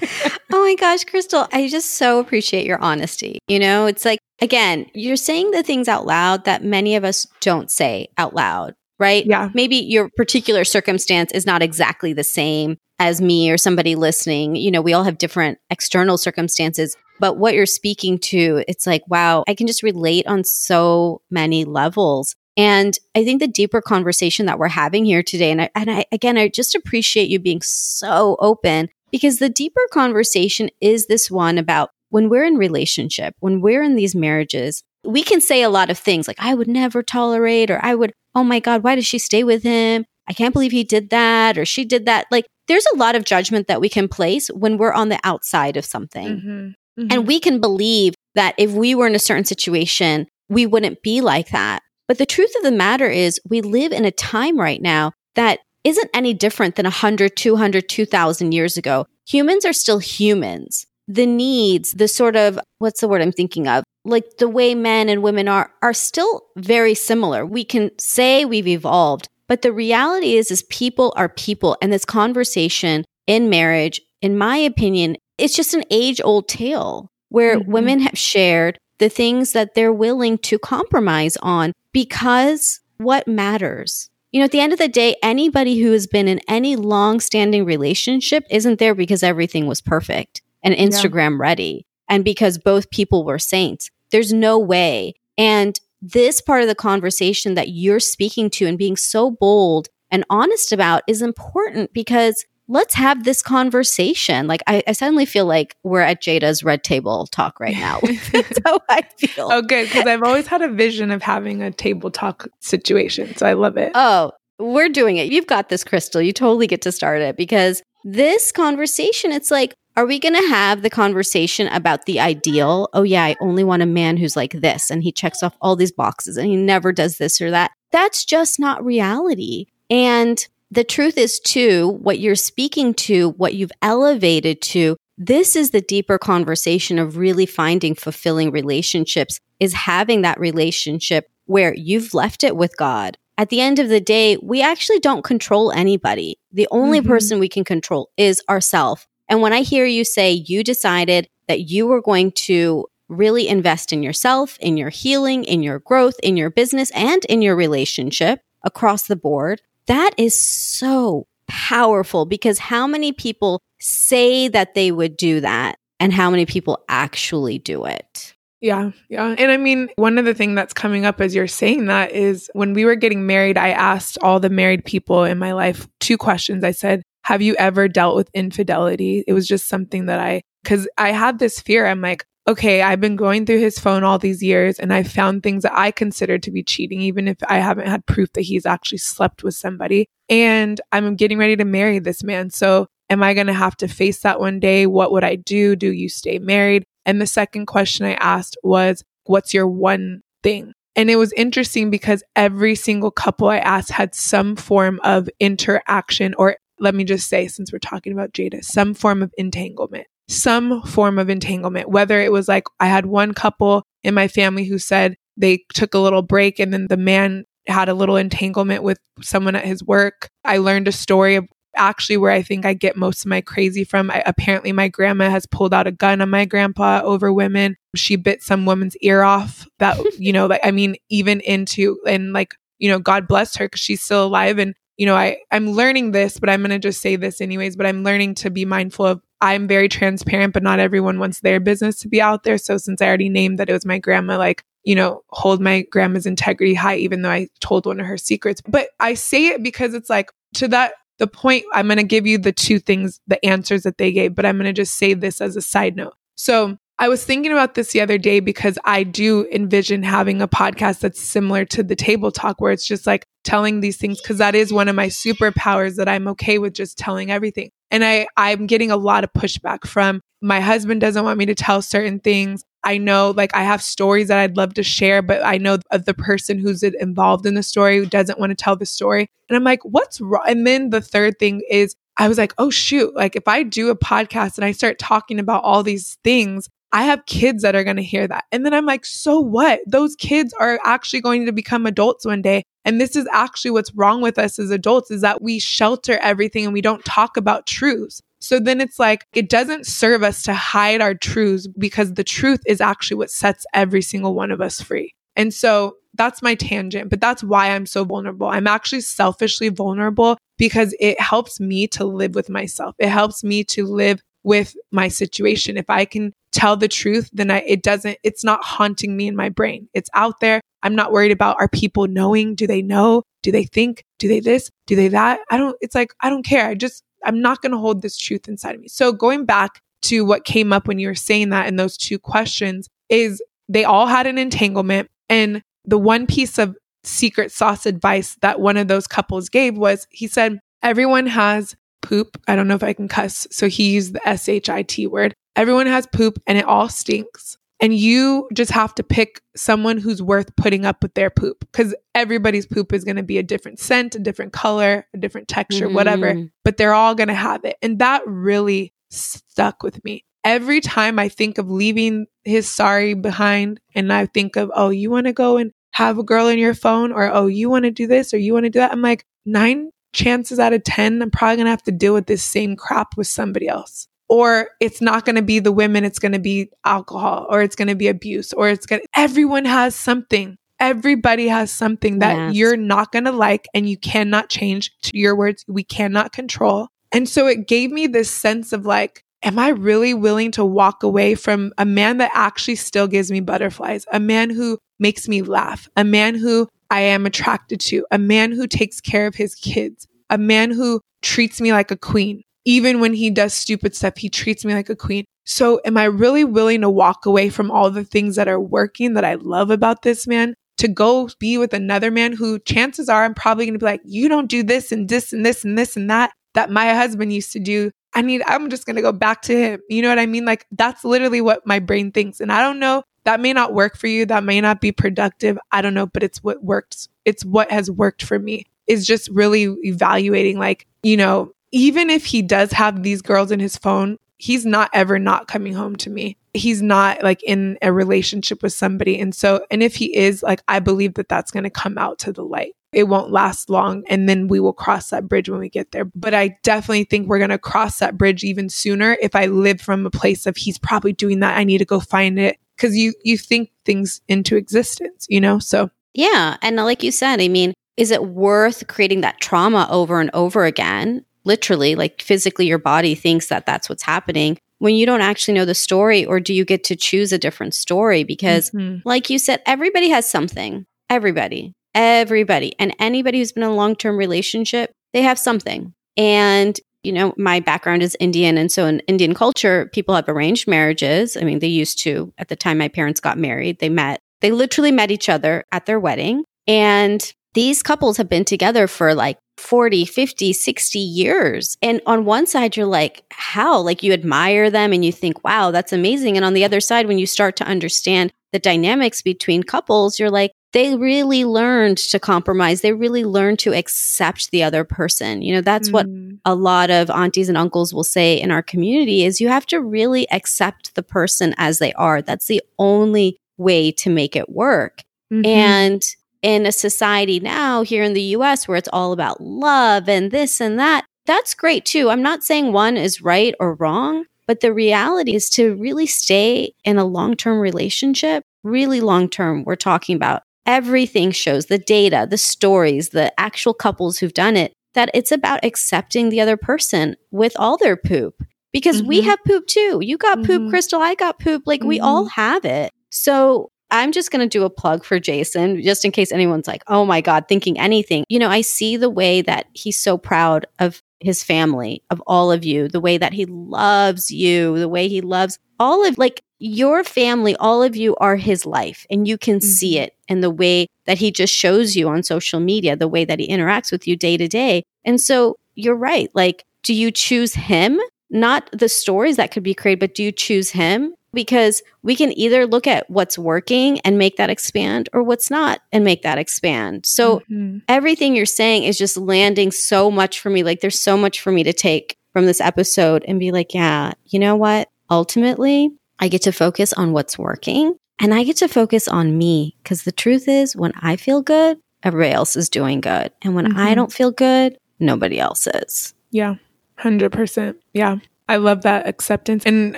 [0.51, 3.39] oh my gosh, Kristel, I just so appreciate your honesty.
[3.47, 7.27] You know, it's like, again, you're saying the things out loud that many of us
[7.41, 9.25] don't say out loud right?
[9.25, 9.49] Yeah.
[9.53, 14.55] Maybe your particular circumstance is not exactly the same as me or somebody listening.
[14.55, 19.03] You know, we all have different external circumstances, but what you're speaking to, it's like,
[19.07, 22.35] wow, I can just relate on so many levels.
[22.55, 26.05] And I think the deeper conversation that we're having here today, and I, and I,
[26.11, 31.57] again, I just appreciate you being so open because the deeper conversation is this one
[31.57, 35.89] about when we're in relationship, when we're in these marriages, we can say a lot
[35.89, 39.05] of things like, I would never tolerate, or I would, oh my God, why does
[39.05, 40.05] she stay with him?
[40.27, 42.27] I can't believe he did that, or she did that.
[42.31, 45.77] Like, there's a lot of judgment that we can place when we're on the outside
[45.77, 46.27] of something.
[46.27, 46.49] Mm-hmm.
[46.49, 47.07] Mm-hmm.
[47.11, 51.21] And we can believe that if we were in a certain situation, we wouldn't be
[51.21, 51.81] like that.
[52.07, 55.59] But the truth of the matter is, we live in a time right now that
[55.87, 59.05] isn't any different than 100, 200, 2000 years ago.
[59.27, 60.85] Humans are still humans.
[61.07, 63.83] The needs, the sort of, what's the word I'm thinking of?
[64.07, 67.45] like the way men and women are are still very similar.
[67.45, 72.05] We can say we've evolved, but the reality is is people are people and this
[72.05, 77.71] conversation in marriage, in my opinion, it's just an age-old tale where mm-hmm.
[77.71, 84.09] women have shared the things that they're willing to compromise on because what matters.
[84.31, 87.19] You know, at the end of the day, anybody who has been in any long
[87.19, 91.41] standing relationship isn't there because everything was perfect and Instagram yeah.
[91.41, 93.89] ready and because both people were saints.
[94.11, 95.13] There's no way.
[95.37, 100.25] And this part of the conversation that you're speaking to and being so bold and
[100.29, 104.47] honest about is important because let's have this conversation.
[104.47, 107.99] Like I, I, suddenly feel like we're at Jada's red table talk right now.
[108.31, 109.49] That's how I feel.
[109.51, 109.87] Oh, good.
[109.87, 113.35] Because I've always had a vision of having a table talk situation.
[113.35, 113.91] So I love it.
[113.95, 115.31] Oh, we're doing it.
[115.31, 116.25] You've got this, Kristel.
[116.25, 120.47] You totally get to start it because this conversation, it's like, are we going to
[120.49, 122.87] have the conversation about the ideal?
[122.93, 125.75] Oh, yeah, I only want a man who's like this and he checks off all
[125.75, 127.71] these boxes and he never does this or that.
[127.91, 129.65] That's just not reality.
[129.89, 135.71] And the truth is, too, what you're speaking to, what you've elevated to, this is
[135.71, 142.43] the deeper conversation of really finding fulfilling relationships, is having that relationship where you've left
[142.43, 143.17] it with God.
[143.37, 146.37] At the end of the day, we actually don't control anybody.
[146.51, 147.07] The only mm-hmm.
[147.07, 149.07] person we can control is ourselves.
[149.29, 153.93] And when I hear you say you decided that you were going to really invest
[153.93, 158.41] in yourself, in your healing, in your growth, in your business, and in your relationship
[158.63, 165.17] across the board, that is so powerful because how many people say that they would
[165.17, 168.33] do that and how many people actually do it?
[168.59, 169.35] Yeah, yeah.
[169.37, 172.49] And I mean, one of the things that's coming up as you're saying that is
[172.53, 176.17] when we were getting married, I asked all the married people in my life two
[176.17, 176.63] questions.
[176.63, 179.23] I said, have you ever dealt with infidelity?
[179.27, 181.85] It was just something that I, because I had this fear.
[181.85, 185.43] I'm like, okay, I've been going through his phone all these years and I found
[185.43, 188.65] things that I consider to be cheating, even if I haven't had proof that he's
[188.65, 190.07] actually slept with somebody.
[190.29, 192.49] And I'm getting ready to marry this man.
[192.49, 194.87] So am I going to have to face that one day?
[194.87, 195.75] What would I do?
[195.75, 196.85] Do you stay married?
[197.05, 200.73] And the second question I asked was, what's your one thing?
[200.95, 206.33] And it was interesting because every single couple I asked had some form of interaction
[206.37, 210.81] or let me just say, since we're talking about Jada, some form of entanglement, some
[210.83, 214.77] form of entanglement, whether it was like I had one couple in my family who
[214.77, 218.97] said they took a little break and then the man had a little entanglement with
[219.21, 220.29] someone at his work.
[220.43, 223.83] I learned a story of actually where I think I get most of my crazy
[223.83, 224.09] from.
[224.09, 227.75] I, apparently, my grandma has pulled out a gun on my grandpa over women.
[227.95, 229.67] She bit some woman's ear off.
[229.79, 233.65] That, you know, like, I mean, even into, and like, you know, God bless her
[233.65, 234.59] because she's still alive.
[234.59, 237.75] And you know, I, I'm learning this, but I'm going to just say this anyways,
[237.75, 241.59] but I'm learning to be mindful of I'm very transparent, but not everyone wants their
[241.59, 242.57] business to be out there.
[242.57, 245.85] So since I already named that it was my grandma, like, you know, hold my
[245.91, 248.61] grandma's integrity high, even though I told one of her secrets.
[248.67, 252.27] But I say it because it's like to that, the point, I'm going to give
[252.27, 255.13] you the two things, the answers that they gave, but I'm going to just say
[255.13, 256.13] this as a side note.
[256.35, 260.47] So I was thinking about this the other day because I do envision having a
[260.47, 264.39] podcast that's similar to the table talk where it's just like telling these things because
[264.39, 267.69] that is one of my superpowers that I'm okay with just telling everything.
[267.91, 271.55] And I I'm getting a lot of pushback from my husband doesn't want me to
[271.55, 272.63] tell certain things.
[272.83, 276.05] I know like I have stories that I'd love to share, but I know of
[276.05, 279.29] the person who's involved in the story who doesn't want to tell the story.
[279.49, 280.43] And I'm like, what's wrong?
[280.47, 283.89] And then the third thing is I was like, oh shoot, like if I do
[283.89, 287.83] a podcast and I start talking about all these things, I have kids that are
[287.83, 288.45] going to hear that.
[288.51, 289.81] And then I'm like, so what?
[289.85, 292.63] Those kids are actually going to become adults one day.
[292.85, 296.63] And this is actually what's wrong with us as adults is that we shelter everything
[296.63, 298.21] and we don't talk about truths.
[298.39, 302.61] So then it's like, it doesn't serve us to hide our truths because the truth
[302.65, 305.13] is actually what sets every single one of us free.
[305.35, 308.47] And so that's my tangent, but that's why I'm so vulnerable.
[308.47, 312.95] I'm actually selfishly vulnerable because it helps me to live with myself.
[312.97, 315.77] It helps me to live with my situation.
[315.77, 319.35] If I can tell the truth, then I, it doesn't, it's not haunting me in
[319.35, 319.87] my brain.
[319.93, 320.59] It's out there.
[320.81, 322.55] I'm not worried about are people knowing?
[322.55, 323.21] Do they know?
[323.43, 324.03] Do they think?
[324.17, 324.71] Do they this?
[324.87, 325.39] Do they that?
[325.51, 326.67] I don't, it's like, I don't care.
[326.67, 328.87] I just, I'm not going to hold this truth inside of me.
[328.87, 332.17] So going back to what came up when you were saying that in those two
[332.17, 335.07] questions is they all had an entanglement.
[335.29, 340.07] And the one piece of secret sauce advice that one of those couples gave was
[340.09, 342.39] he said, everyone has poop.
[342.47, 343.47] I don't know if I can cuss.
[343.51, 345.33] So he used the S H I T word.
[345.57, 347.57] Everyone has poop and it all stinks.
[347.79, 351.93] And you just have to pick someone who's worth putting up with their poop because
[352.15, 355.85] everybody's poop is going to be a different scent, a different color, a different texture,
[355.85, 355.95] mm-hmm.
[355.95, 357.77] whatever, but they're all going to have it.
[357.83, 360.25] And that really stuck with me.
[360.43, 365.11] Every time I think of leaving his sorry behind and I think of, oh, you
[365.11, 367.91] want to go and have a girl in your phone or, oh, you want to
[367.91, 371.21] do this or you want to do that, I'm like, nine chances out of 10,
[371.21, 374.07] I'm probably going to have to deal with this same crap with somebody else.
[374.29, 377.75] Or it's not going to be the women, it's going to be alcohol or it's
[377.75, 380.57] going to be abuse or it's going to, everyone has something.
[380.79, 382.53] Everybody has something that yes.
[382.55, 384.91] you're not going to like and you cannot change.
[385.03, 386.89] To your words, we cannot control.
[387.11, 391.03] And so it gave me this sense of like, am I really willing to walk
[391.03, 395.41] away from a man that actually still gives me butterflies, a man who makes me
[395.41, 399.55] laugh, a man who I am attracted to, a man who takes care of his
[399.55, 402.43] kids, a man who treats me like a queen.
[402.67, 405.23] Even when he does stupid stuff, he treats me like a queen.
[405.45, 409.13] So, am I really willing to walk away from all the things that are working
[409.13, 413.23] that I love about this man to go be with another man who chances are
[413.23, 415.77] I'm probably going to be like, you don't do this and this and this and
[415.77, 417.89] this and that that my husband used to do.
[418.13, 419.79] I need, I'm just going to go back to him.
[419.89, 420.43] You know what I mean?
[420.43, 422.41] Like, that's literally what my brain thinks.
[422.41, 424.25] And I don't know that may not work for you.
[424.25, 425.57] That may not be productive.
[425.71, 427.09] I don't know, but it's what works.
[427.25, 432.25] It's what has worked for me is just really evaluating, like, you know, even if
[432.25, 436.09] he does have these girls in his phone, he's not ever not coming home to
[436.09, 436.37] me.
[436.53, 439.19] He's not like in a relationship with somebody.
[439.19, 442.19] And so, and if he is, like, I believe that that's going to come out
[442.19, 442.73] to the light.
[442.93, 444.03] It won't last long.
[444.07, 446.05] And then we will cross that bridge when we get there.
[446.05, 449.81] But I definitely think we're going to cross that bridge even sooner if I live
[449.81, 451.57] from a place of he's probably doing that.
[451.57, 455.59] I need to go find it because you you think things into existence, you know?
[455.59, 460.21] So yeah, and like you said, I mean, is it worth creating that trauma over
[460.21, 461.25] and over again?
[461.47, 465.65] Literally, like physically, your body thinks that that's what's happening when you don't actually know
[465.65, 468.23] the story, or do you get to choose a different story?
[468.23, 469.07] Because, mm-hmm.
[469.07, 470.85] like you said, everybody has something.
[471.09, 475.93] Everybody, everybody, and anybody who's been in a long term relationship, they have something.
[476.17, 478.57] And you know, my background is Indian.
[478.57, 481.37] And so in Indian culture, people have arranged marriages.
[481.37, 483.79] I mean, they used to at the time my parents got married.
[483.79, 486.43] They met, they literally met each other at their wedding.
[486.67, 491.77] And these couples have been together for like 40, 50, 60 years.
[491.81, 493.79] And on one side, you're like, how?
[493.79, 496.37] Like you admire them and you think, wow, that's amazing.
[496.37, 500.31] And on the other side, when you start to understand the dynamics between couples, you're
[500.31, 502.81] like, they really learned to compromise.
[502.81, 505.41] They really learned to accept the other person.
[505.41, 505.93] You know, that's mm.
[505.93, 506.07] what
[506.45, 509.81] a lot of aunties and uncles will say in our community is you have to
[509.81, 512.21] really accept the person as they are.
[512.21, 515.03] That's the only way to make it work.
[515.33, 515.45] Mm-hmm.
[515.45, 516.03] And
[516.41, 520.61] in a society now here in the US where it's all about love and this
[520.61, 522.09] and that, that's great too.
[522.09, 526.73] I'm not saying one is right or wrong, but the reality is to really stay
[526.83, 532.27] in a long term relationship, really long term, we're talking about everything shows the data,
[532.29, 537.15] the stories, the actual couples who've done it that it's about accepting the other person
[537.31, 539.09] with all their poop because mm-hmm.
[539.09, 539.99] we have poop too.
[540.01, 540.47] You got mm-hmm.
[540.47, 540.99] poop, Kristel.
[540.99, 541.63] I got poop.
[541.65, 541.89] Like mm-hmm.
[541.89, 542.41] we all mm-hmm.
[542.41, 542.91] have it.
[543.11, 546.83] So I'm just going to do a plug for Jason just in case anyone's like,
[546.87, 548.25] oh my God, thinking anything.
[548.29, 552.51] You know, I see the way that he's so proud of his family, of all
[552.51, 556.41] of you, the way that he loves you, the way he loves all of like
[556.59, 559.67] your family, all of you are his life, and you can mm-hmm.
[559.67, 563.25] see it in the way that he just shows you on social media, the way
[563.25, 564.83] that he interacts with you day to day.
[565.05, 566.29] And so you're right.
[566.33, 567.99] Like, do you choose him?
[568.29, 571.13] Not the stories that could be created, but do you choose him?
[571.37, 575.81] Because we can either look at what's working and make that expand or what's not
[575.91, 577.05] and make that expand.
[577.05, 577.77] So mm-hmm.
[577.87, 580.63] everything you're saying is just landing so much for me.
[580.63, 584.13] Like, there's so much for me to take from this episode and be like, yeah,
[584.25, 584.89] you know what?
[585.11, 589.77] Ultimately, I get to focus on what's working and I get to focus on me
[589.83, 593.31] because the truth is, when I feel good, everybody else is doing good.
[593.43, 593.79] And when mm-hmm.
[593.79, 596.15] I don't feel good, nobody else is.
[596.31, 596.55] Yeah,
[596.97, 597.75] 100%.
[597.93, 598.17] Yeah.
[598.49, 599.65] I love that acceptance.
[599.65, 599.97] And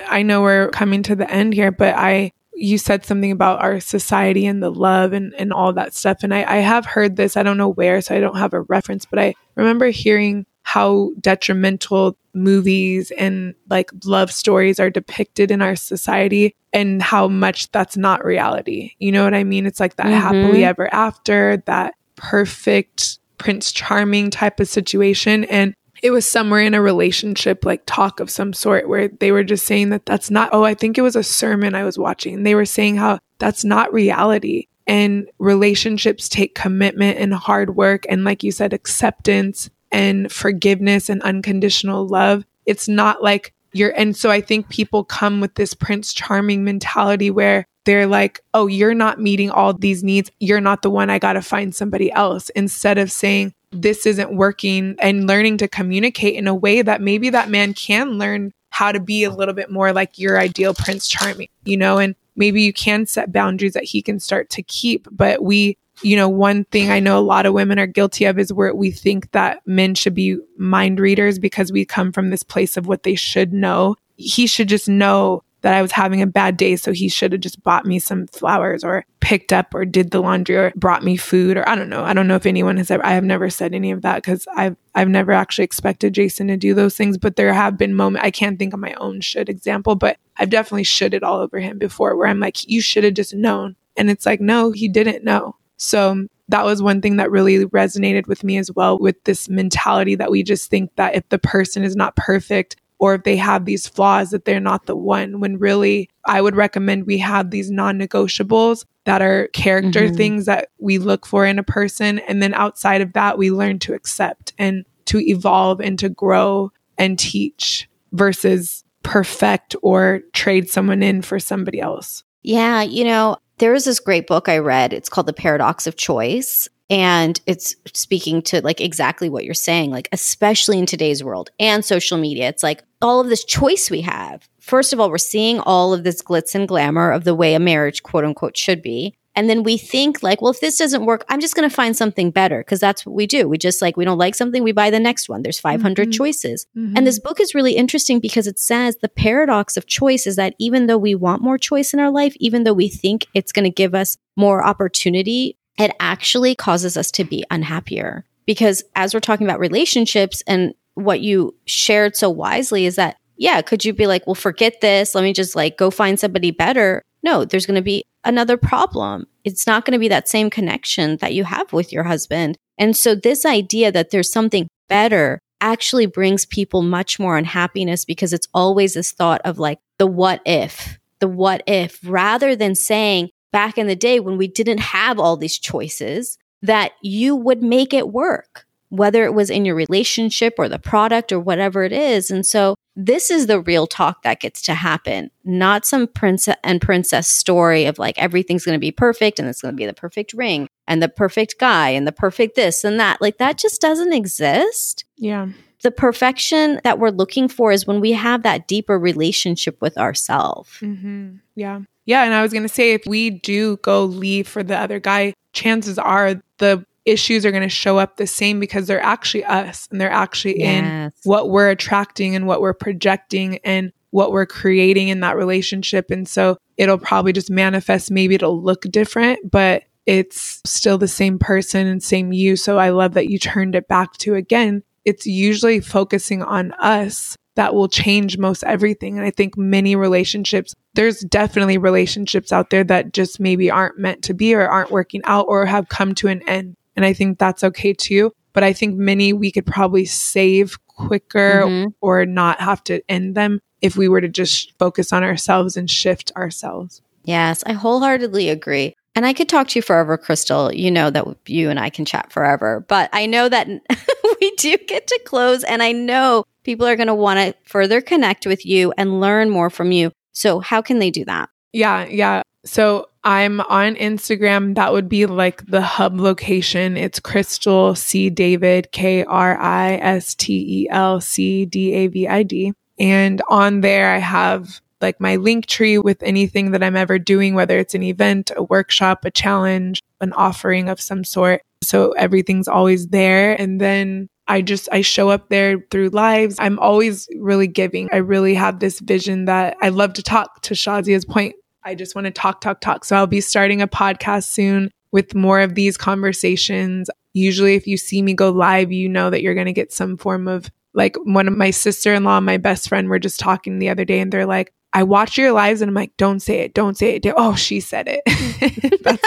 [0.00, 3.80] I know we're coming to the end here, but I, you said something about our
[3.80, 6.18] society and the love and, and all that stuff.
[6.22, 8.62] And I, I have heard this, I don't know where, so I don't have a
[8.62, 15.62] reference, but I remember hearing how detrimental movies and like love stories are depicted in
[15.62, 18.92] our society and how much that's not reality.
[18.98, 19.66] You know what I mean?
[19.66, 20.20] It's like that mm-hmm.
[20.20, 25.44] happily ever after, that perfect Prince Charming type of situation.
[25.44, 29.44] And it was somewhere in a relationship, like talk of some sort, where they were
[29.44, 32.42] just saying that that's not, oh, I think it was a sermon I was watching.
[32.42, 34.66] They were saying how that's not reality.
[34.86, 38.04] And relationships take commitment and hard work.
[38.08, 42.44] And like you said, acceptance and forgiveness and unconditional love.
[42.66, 47.30] It's not like you're, and so I think people come with this Prince Charming mentality
[47.30, 50.30] where they're like, oh, you're not meeting all these needs.
[50.40, 51.08] You're not the one.
[51.08, 52.48] I got to find somebody else.
[52.50, 57.30] Instead of saying, this isn't working and learning to communicate in a way that maybe
[57.30, 61.08] that man can learn how to be a little bit more like your ideal Prince
[61.08, 65.06] Charming, you know, and maybe you can set boundaries that he can start to keep.
[65.10, 68.38] But we you know, one thing I know a lot of women are guilty of
[68.38, 72.42] is where we think that men should be mind readers because we come from this
[72.42, 73.96] place of what they should know.
[74.16, 76.76] He should just know that I was having a bad day.
[76.76, 80.20] So he should have just bought me some flowers or picked up or did the
[80.20, 82.02] laundry or brought me food or I don't know.
[82.04, 84.46] I don't know if anyone has ever, I have never said any of that because
[84.54, 87.18] I've, I've never actually expected Jason to do those things.
[87.18, 90.50] But there have been moments, I can't think of my own should example, but I've
[90.50, 93.76] definitely should it all over him before where I'm like, you should have just known.
[93.96, 95.56] And it's like, no, he didn't know.
[95.76, 100.16] So that was one thing that really resonated with me as well with this mentality
[100.16, 103.64] that we just think that if the person is not perfect or if they have
[103.64, 107.70] these flaws that they're not the one when really I would recommend we have these
[107.70, 110.16] non-negotiables that are character mm-hmm.
[110.16, 113.78] things that we look for in a person and then outside of that we learn
[113.80, 121.02] to accept and to evolve and to grow and teach versus perfect or trade someone
[121.02, 122.22] in for somebody else.
[122.42, 124.92] Yeah, you know, there is this great book I read.
[124.92, 126.68] It's called The Paradox of Choice.
[126.90, 131.84] And it's speaking to like exactly what you're saying, like, especially in today's world and
[131.84, 132.48] social media.
[132.48, 134.48] It's like all of this choice we have.
[134.58, 137.60] First of all, we're seeing all of this glitz and glamour of the way a
[137.60, 139.14] marriage, quote unquote, should be.
[139.36, 141.96] And then we think like, well, if this doesn't work, I'm just going to find
[141.96, 143.48] something better because that's what we do.
[143.48, 145.42] We just like, we don't like something, we buy the next one.
[145.42, 146.10] There's 500 mm-hmm.
[146.10, 146.66] choices.
[146.76, 146.96] Mm-hmm.
[146.96, 150.54] And this book is really interesting because it says the paradox of choice is that
[150.58, 153.64] even though we want more choice in our life, even though we think it's going
[153.64, 158.24] to give us more opportunity, it actually causes us to be unhappier.
[158.46, 163.62] Because as we're talking about relationships and what you shared so wisely is that yeah,
[163.62, 165.14] could you be like, well, forget this.
[165.14, 167.02] Let me just like go find somebody better.
[167.22, 169.26] No, there's going to be another problem.
[169.44, 172.58] It's not going to be that same connection that you have with your husband.
[172.76, 178.34] And so this idea that there's something better actually brings people much more unhappiness because
[178.34, 183.30] it's always this thought of like the what if, the what if, rather than saying
[183.52, 187.94] back in the day when we didn't have all these choices that you would make
[187.94, 192.30] it work whether it was in your relationship or the product or whatever it is.
[192.30, 196.80] And so this is the real talk that gets to happen, not some prince and
[196.80, 199.94] princess story of like everything's going to be perfect and it's going to be the
[199.94, 203.20] perfect ring and the perfect guy and the perfect this and that.
[203.20, 205.04] Like that just doesn't exist.
[205.16, 205.48] Yeah.
[205.82, 210.70] The perfection that we're looking for is when we have that deeper relationship with ourselves.
[210.80, 211.36] Mm-hmm.
[211.54, 211.82] Yeah.
[212.10, 212.24] Yeah.
[212.24, 215.32] And I was going to say, if we do go leave for the other guy,
[215.52, 219.86] chances are the issues are going to show up the same because they're actually us
[219.92, 220.82] and they're actually yes.
[220.82, 226.10] in what we're attracting and what we're projecting and what we're creating in that relationship.
[226.10, 228.10] And so it'll probably just manifest.
[228.10, 232.56] Maybe it'll look different, but it's still the same person and same you.
[232.56, 237.36] So I love that you turned it back to again, it's usually focusing on us
[237.60, 239.18] that will change most everything.
[239.18, 244.22] And I think many relationships, there's definitely relationships out there that just maybe aren't meant
[244.22, 246.74] to be or aren't working out or have come to an end.
[246.96, 248.32] And I think that's okay too.
[248.54, 251.88] But I think many we could probably save quicker mm-hmm.
[252.00, 255.90] or not have to end them if we were to just focus on ourselves and
[255.90, 257.02] shift ourselves.
[257.24, 258.94] Yes, I wholeheartedly agree.
[259.14, 260.74] And I could talk to you forever, Kristel.
[260.74, 262.86] You know that you and I can chat forever.
[262.88, 263.68] But I know that
[264.40, 265.64] we do get to close.
[265.64, 269.50] And I know people are going to want to further connect with you and learn
[269.50, 270.12] more from you.
[270.32, 271.50] So, how can they do that?
[271.72, 272.42] Yeah, yeah.
[272.64, 274.76] So, I'm on Instagram.
[274.76, 276.96] That would be like the hub location.
[276.96, 278.30] It's Kristel C.
[278.30, 282.72] David, K R I S T E L C D A V I D.
[282.98, 287.78] And on there, I have like my Linktree with anything that I'm ever doing, whether
[287.78, 291.62] it's an event, a workshop, a challenge, an offering of some sort.
[291.82, 293.58] So everything's always there.
[293.60, 296.56] And then I just, I show up there through lives.
[296.58, 298.08] I'm always really giving.
[298.12, 301.54] I really have this vision that I love to talk to Shazia's point.
[301.82, 303.04] I just want to talk, talk, talk.
[303.04, 307.08] So I'll be starting a podcast soon with more of these conversations.
[307.32, 310.16] Usually, if you see me go live, you know that you're going to get some
[310.16, 313.78] form of like one of my sister in law my best friend were just talking
[313.78, 316.60] the other day and they're like, I watch your lives and I'm like, don't say
[316.60, 317.26] it, don't say it.
[317.36, 318.22] Oh, she said it.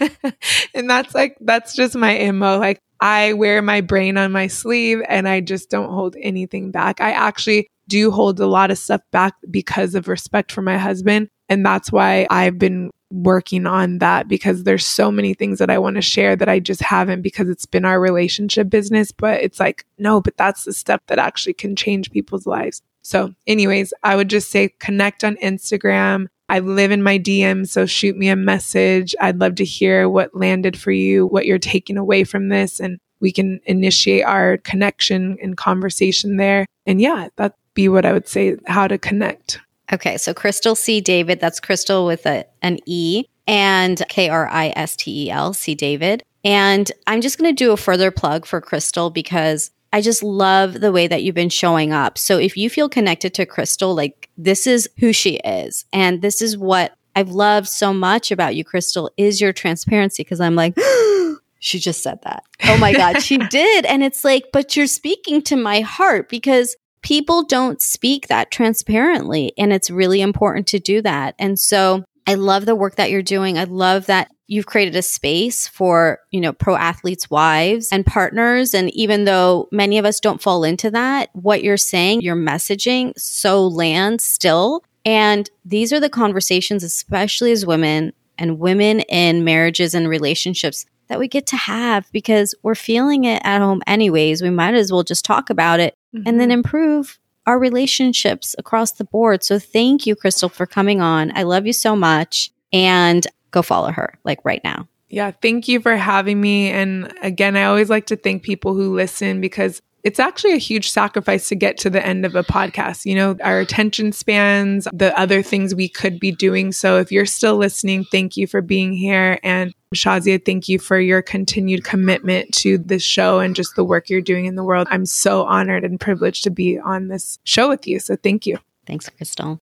[0.74, 2.58] and that's like, that's just my MO.
[2.58, 7.00] Like, I wear my brain on my sleeve and I just don't hold anything back.
[7.00, 11.28] I actually do hold a lot of stuff back because of respect for my husband.
[11.48, 15.78] And that's why I've been working on that because there's so many things that I
[15.78, 19.10] want to share that I just haven't because it's been our relationship business.
[19.10, 22.82] But it's like, no, but that's the stuff that actually can change people's lives.
[23.02, 26.26] So, anyways, I would just say connect on Instagram.
[26.48, 29.14] I live in my DM, so shoot me a message.
[29.20, 32.98] I'd love to hear what landed for you, what you're taking away from this, and
[33.20, 36.66] we can initiate our connection and conversation there.
[36.86, 39.60] And yeah, that'd be what I would say how to connect.
[39.92, 41.00] Okay, so Kristel C.
[41.00, 45.52] David, that's Kristel with a, an E and K R I S T E L,
[45.52, 45.74] C.
[45.74, 46.22] David.
[46.44, 50.80] And I'm just going to do a further plug for Kristel because I just love
[50.80, 52.16] the way that you've been showing up.
[52.16, 55.84] So if you feel connected to Kristel, like this is who she is.
[55.92, 60.22] And this is what I've loved so much about you, Kristel, is your transparency.
[60.22, 60.78] Cause I'm like,
[61.58, 62.44] she just said that.
[62.64, 63.84] Oh my God, she did.
[63.84, 69.52] And it's like, but you're speaking to my heart because people don't speak that transparently.
[69.58, 71.34] And it's really important to do that.
[71.38, 73.58] And so I love the work that you're doing.
[73.58, 78.72] I love that you've created a space for, you know, pro athletes' wives and partners.
[78.72, 83.18] And even though many of us don't fall into that, what you're saying, your messaging
[83.18, 84.84] so lands still.
[85.04, 91.18] And these are the conversations, especially as women and women in marriages and relationships that
[91.18, 94.40] we get to have because we're feeling it at home anyways.
[94.40, 96.28] We might as well just talk about it mm-hmm.
[96.28, 96.58] and then mm-hmm.
[96.58, 99.42] improve our relationships across the board.
[99.42, 101.36] So thank you, Kristel, for coming on.
[101.36, 102.50] I love you so much.
[102.72, 104.86] And go follow her like right now.
[105.08, 106.70] Yeah, thank you for having me.
[106.70, 110.90] And again, I always like to thank people who listen because it's actually a huge
[110.90, 113.04] sacrifice to get to the end of a podcast.
[113.04, 116.72] You know, our attention spans, the other things we could be doing.
[116.72, 119.38] So if you're still listening, thank you for being here.
[119.42, 124.08] And Shazia, thank you for your continued commitment to this show and just the work
[124.08, 124.88] you're doing in the world.
[124.90, 127.98] I'm so honored and privileged to be on this show with you.
[127.98, 128.58] So thank you.
[128.86, 129.60] Thanks, Kristel.